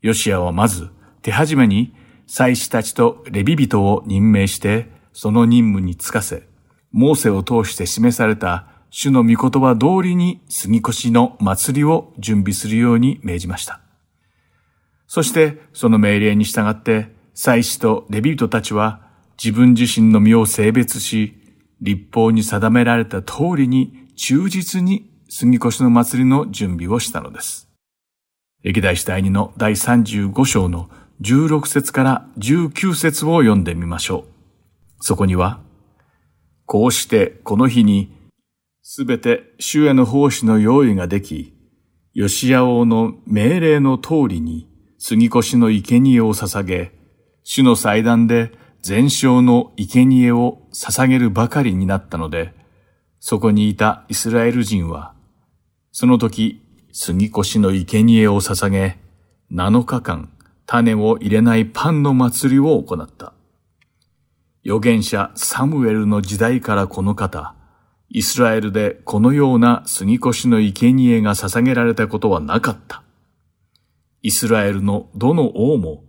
[0.00, 0.90] ヨシアはまず
[1.22, 1.92] 手始めに
[2.28, 6.44] 祭司たちとレビ人を任命してその任務に就かせ、
[6.92, 13.80] モーセを通して示された主の御言葉通りに杉越の祭りを準備するように命じました。
[15.08, 19.00] そしてその命令に従って祭司とレビ人たちは
[19.36, 21.39] 自分自身の身を性別し、
[21.80, 27.68] 立法に定められた通りに忠実に杉越の祭りの準備をしたのです。
[28.62, 30.90] 歴代史第2の第35章の
[31.22, 34.26] 16節から19節を読んでみましょ
[35.00, 35.04] う。
[35.04, 35.60] そこには、
[36.66, 38.12] こうしてこの日に
[38.82, 41.54] すべて主への奉仕の用意ができ、
[42.14, 44.68] 吉谷王の命令の通りに
[44.98, 46.92] 杉越の生贄を捧げ、
[47.44, 48.52] 主の祭壇で
[48.82, 52.54] 全焼の生贄を捧げるばかりになったので、
[53.18, 55.14] そこにいたイスラエル人は、
[55.92, 56.62] その時、
[56.92, 58.98] 杉越の生贄を捧げ、
[59.52, 60.30] 7日間、
[60.66, 63.34] 種を入れないパンの祭りを行った。
[64.64, 67.54] 預言者サムエルの時代からこの方、
[68.08, 73.02] イスラエルでこのような杉越の生贄が捧げられたことはなかった。
[74.22, 76.04] イスラエルのどの王も、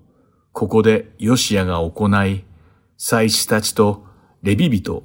[0.52, 2.44] ここでヨシアが行い、
[3.04, 4.06] 祭司たちと
[4.44, 5.04] レビ人、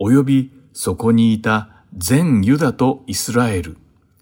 [0.00, 3.76] 及びそこにいた全ユダとイスラエル、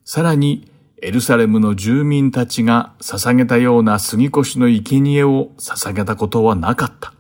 [0.05, 0.69] さらに
[1.01, 7.15] エルサレムの住民たちが捧げたような杉越の生贄を捧げたことはなかった。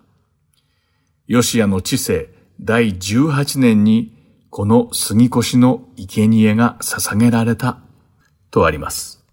[1.29, 2.31] ヨシアの治世
[2.61, 4.13] 第18年に
[4.51, 7.79] この杉越の生贄が捧げられた
[8.51, 9.25] とあります。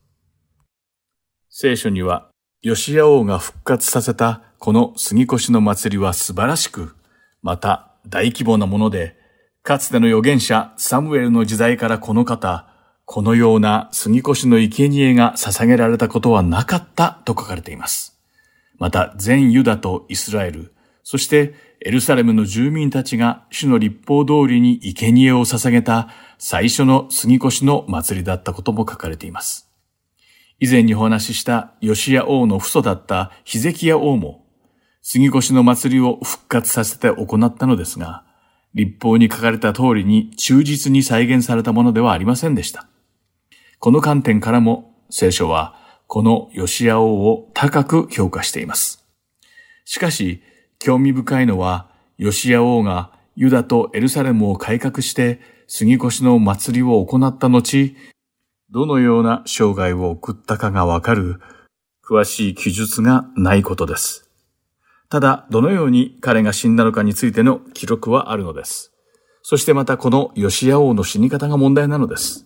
[1.50, 2.30] 聖書には、
[2.62, 6.96] ヨシア王が復活させたこの杉越の祭りは素晴らしく、
[7.42, 9.16] また大規模なもので、
[9.64, 12.68] かつての預言者サムエルの時代からこの方、
[13.06, 18.20] このような杉越の生贄が捧げられたことはなかったと書かれています。
[18.78, 29.70] また全ユダとイスラエル、そしてエルサレムの住民たちが主の立法通りに生贄を捧げた最初の杉越の祭りだったことも書かれています。
[30.60, 34.49] 以前にお話ししたヨシア王の父祖だったヒゼキヤ王も
[35.02, 38.24] 杉越の祭りを復活させて行ったのですが、
[38.74, 42.88] 立法に書かれた通りに忠実に再現されたものではありませんでした。
[43.80, 45.76] この観点からも聖書は
[46.08, 49.06] このヨシア王を高く評価しています。
[49.86, 50.42] しかし、
[50.80, 57.96] 興味深いのは、ヨシア王がユダとエルサレムを改革して杉越の祭りを行った後、
[58.72, 61.42] どのような生涯を送ったかがわかる
[62.04, 64.29] 詳しい記述がないことです。
[65.10, 68.94] ただ、どのように彼が死んだのかについての記録はあるのです。
[69.42, 72.46] そしてまたこのヨシア王の死に方が問題なのです。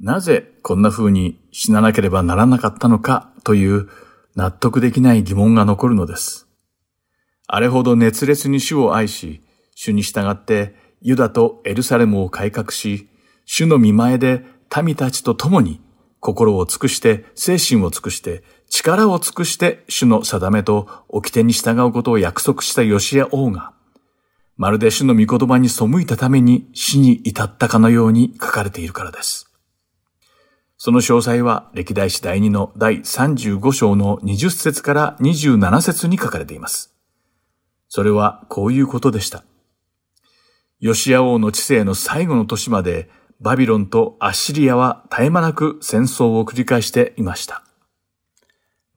[0.00, 3.88] なぜこんな風に死ななければならなかったのかという
[4.36, 6.46] 納得できない疑問が残るのです。
[7.48, 9.42] あれほど熱烈に主を愛し、
[9.74, 13.08] 主に従ってユダとエルサレムを改革し、
[13.44, 14.44] 主の見前で
[14.84, 15.80] 民たちと共に
[16.20, 23.72] 心を尽くして、精神を尽くして、力を尽くして主の定めと掟に従うことを約束したヨシア王が、
[24.56, 29.50] まるで主の御言葉に背いたために死に至ったかのように書かれているからです。
[30.76, 36.94] その詳細は歴代史第2の第35章の20節から27節に書かれています。
[37.88, 39.44] それはこういうことでした。
[40.78, 43.10] ヨシア王の治世の最後の年まで
[43.40, 47.64] バビロンとアッシリアは絶え間なく戦争を繰り返していました。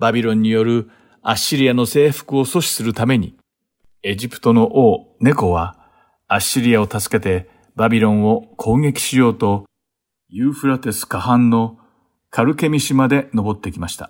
[0.02, 0.89] バビロンによる
[1.22, 3.38] アッシリアの征服を阻止するために、
[4.02, 5.78] エジプトの王ネコは
[6.28, 9.68] アッシリアを助けてバビロンを攻撃しようと
[10.28, 11.78] ユーフラテス下半の
[12.32, 14.10] カルケミシまで登ってきました。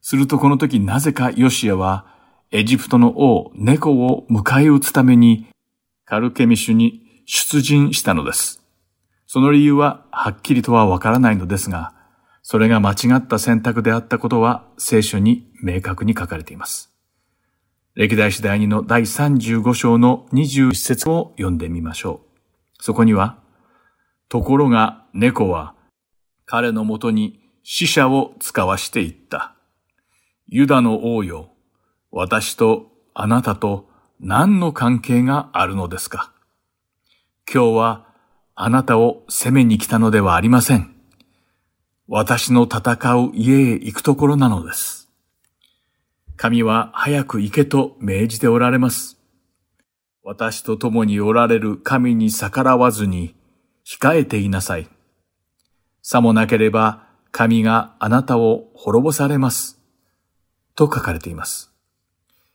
[0.00, 2.06] するとこの時なぜかヨシアは
[2.50, 5.48] エジプトの王ネコを迎え撃つために
[6.06, 8.62] カルケミシュに出陣したのです。
[9.26, 11.92] その理由ははっきりとはわからないのですが、
[12.42, 16.92] それが間違った選択であったことは聖書に明確に書かれています。
[17.94, 22.22] 歴代史第2の第35章の21節を読んでみましょ
[22.78, 22.82] う。
[22.82, 23.38] そこには、
[24.28, 25.74] ところが猫は
[26.46, 29.54] 彼のもとに死者を使わしていった。
[30.46, 31.50] ユダの王よ、
[32.10, 33.88] 私とあなたと
[34.18, 36.32] 何の関係があるのですか
[37.52, 38.06] 今日は
[38.54, 40.99] あなたを責めに来たのではありません。
[42.12, 45.08] 私の戦う家へ行くところなのです。
[46.34, 49.16] 神は早く行けと命じておられます。
[50.24, 53.36] 私と共におられる神に逆らわずに
[53.86, 54.88] 控えていなさい。
[56.02, 59.78] さもなければ神があなたを滅ぼされます。
[60.74, 61.72] と書かれています。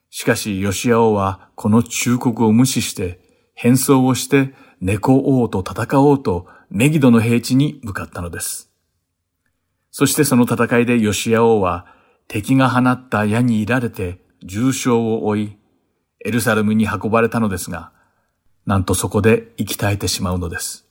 [0.10, 3.22] しかし、ヨシア王はこの忠告を無視して、
[3.54, 8.65] 変装をして猫王と戦おうとメギドの平地に向かったのです。
[9.98, 11.86] そしてその戦いでヨシア王は
[12.28, 15.58] 敵が放った矢にいられて重傷を負い、
[16.20, 17.94] エルサレムに運ばれたのですが、
[18.66, 20.86] なんとそこで生き絶えてしまうのです。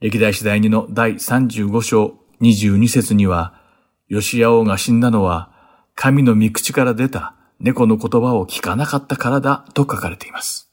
[0.00, 3.62] 歴代史第2の第35章22節には、
[4.08, 5.50] ヨシア王が死んだのは、
[5.94, 10.70] 神の御口から出た猫の言葉を聞かなかったからだと書かれています。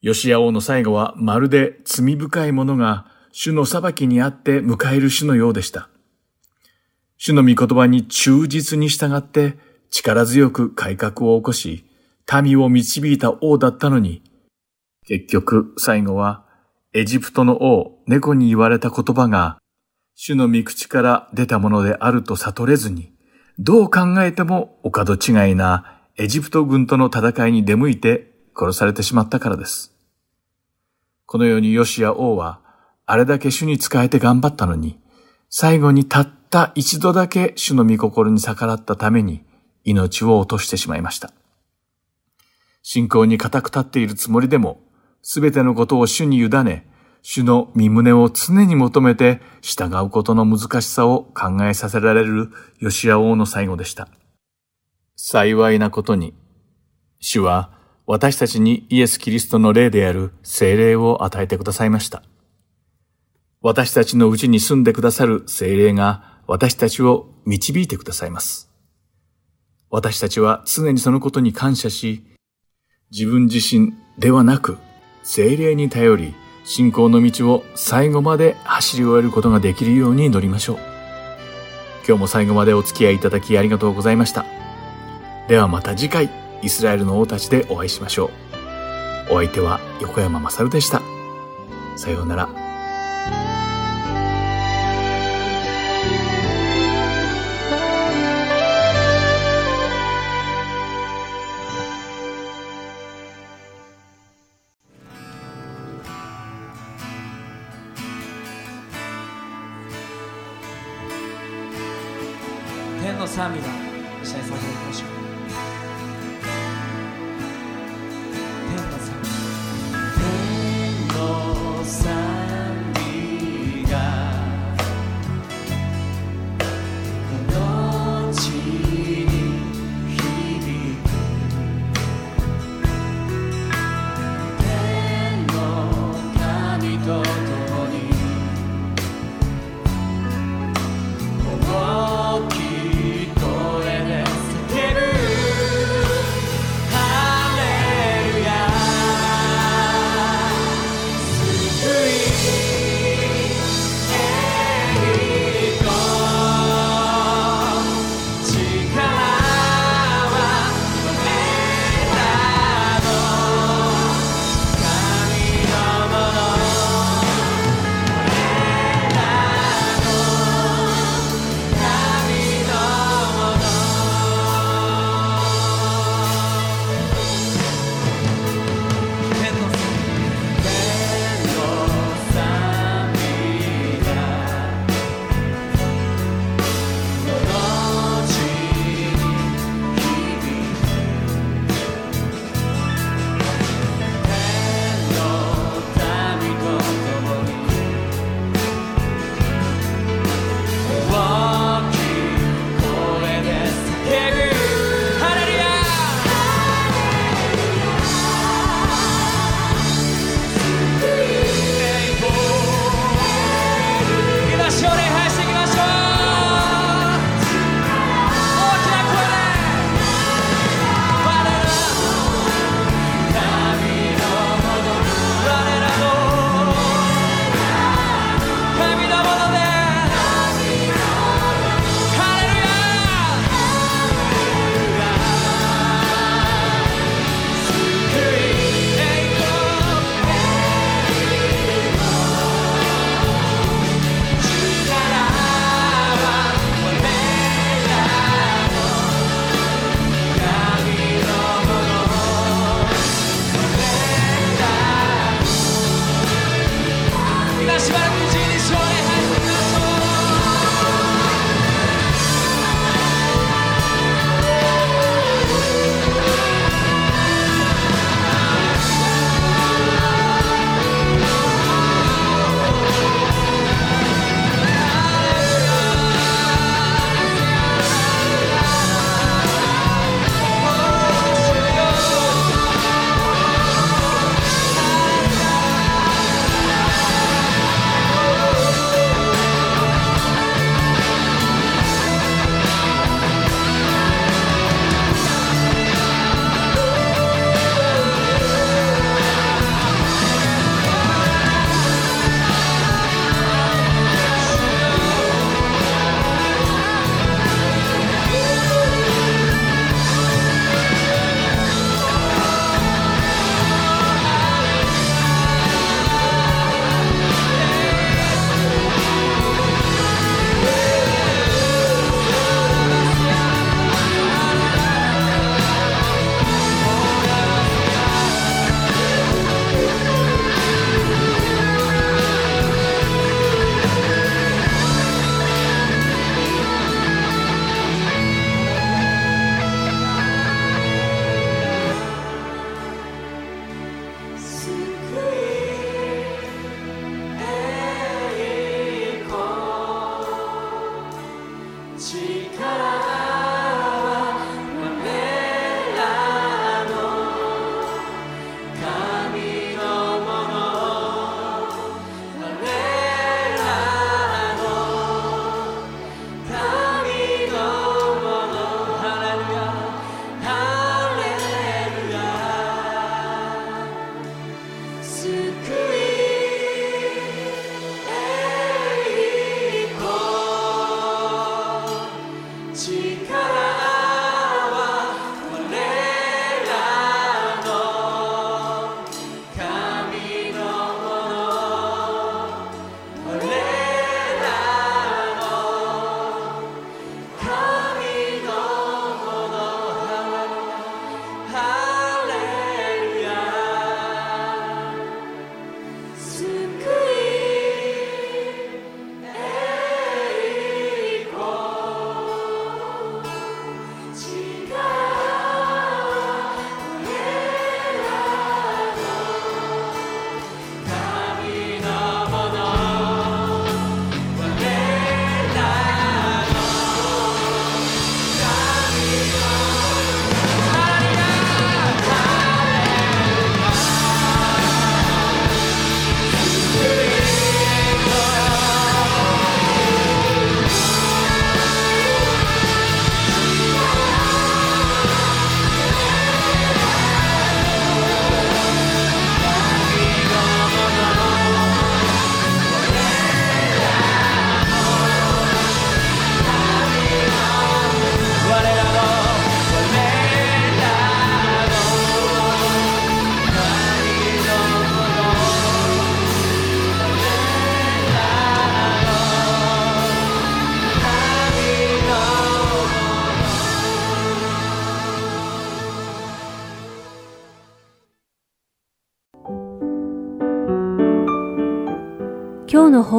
[0.00, 5.88] ヨシア王の最後はまるで罪深い者が主の裁きにあって迎える主のようでした。
[7.16, 9.58] 主の御言葉に忠実に従って
[9.90, 11.84] 力強く改革を起こし、
[12.44, 14.22] 民を導いた王だったのに、
[15.08, 16.44] 結局最後は
[16.92, 19.58] エジプトの王猫に言われた言葉が
[20.14, 23.12] 主の御口から出たものであると悟れずに、
[23.58, 29.92] どう考えてもお門違いなエジプト軍との戦いに出向いて殺されてしまったからです。
[31.26, 32.62] このようにヨシア王は、
[33.06, 34.98] あれだけ主に仕えて頑張ったのに、
[35.50, 39.44] 最後にたった一度だけ主の御心に逆らったために
[39.84, 41.32] 命を落としてしまいました。
[42.82, 44.80] 信仰に固く立っているつもりでも、
[45.22, 46.90] すべてのことを主に委ね、
[47.22, 52.50] 主の身胸を常に求めて従うことの難しさを考えさせられる
[52.80, 54.08] ヨシア王の最後でした。
[55.16, 56.34] 幸いなことに、
[57.20, 57.70] 主は
[58.06, 62.22] 私たちにイエス・キリストの霊である精霊を与えてくださいました。
[63.66, 68.70] 私たちのうちに住んでくださる精霊が私たちを導いてくださいます。
[69.88, 72.26] 私たちは常にそのことに感謝し、
[73.10, 74.76] 自分自身ではなく
[75.22, 76.34] 精霊に頼り、
[76.64, 80.76] 信仰の道を最後まで走り終えることができるように祈りましょう。
[82.06, 84.44] 今日も最後までお付き合いいただきありがとうございました。
[85.48, 86.28] ではまた次回、
[86.60, 88.30] イスラエルの王たちでお会いしましょ
[89.30, 89.32] う。
[89.32, 91.00] お相手は横山まさるでした。
[91.96, 92.63] さようなら。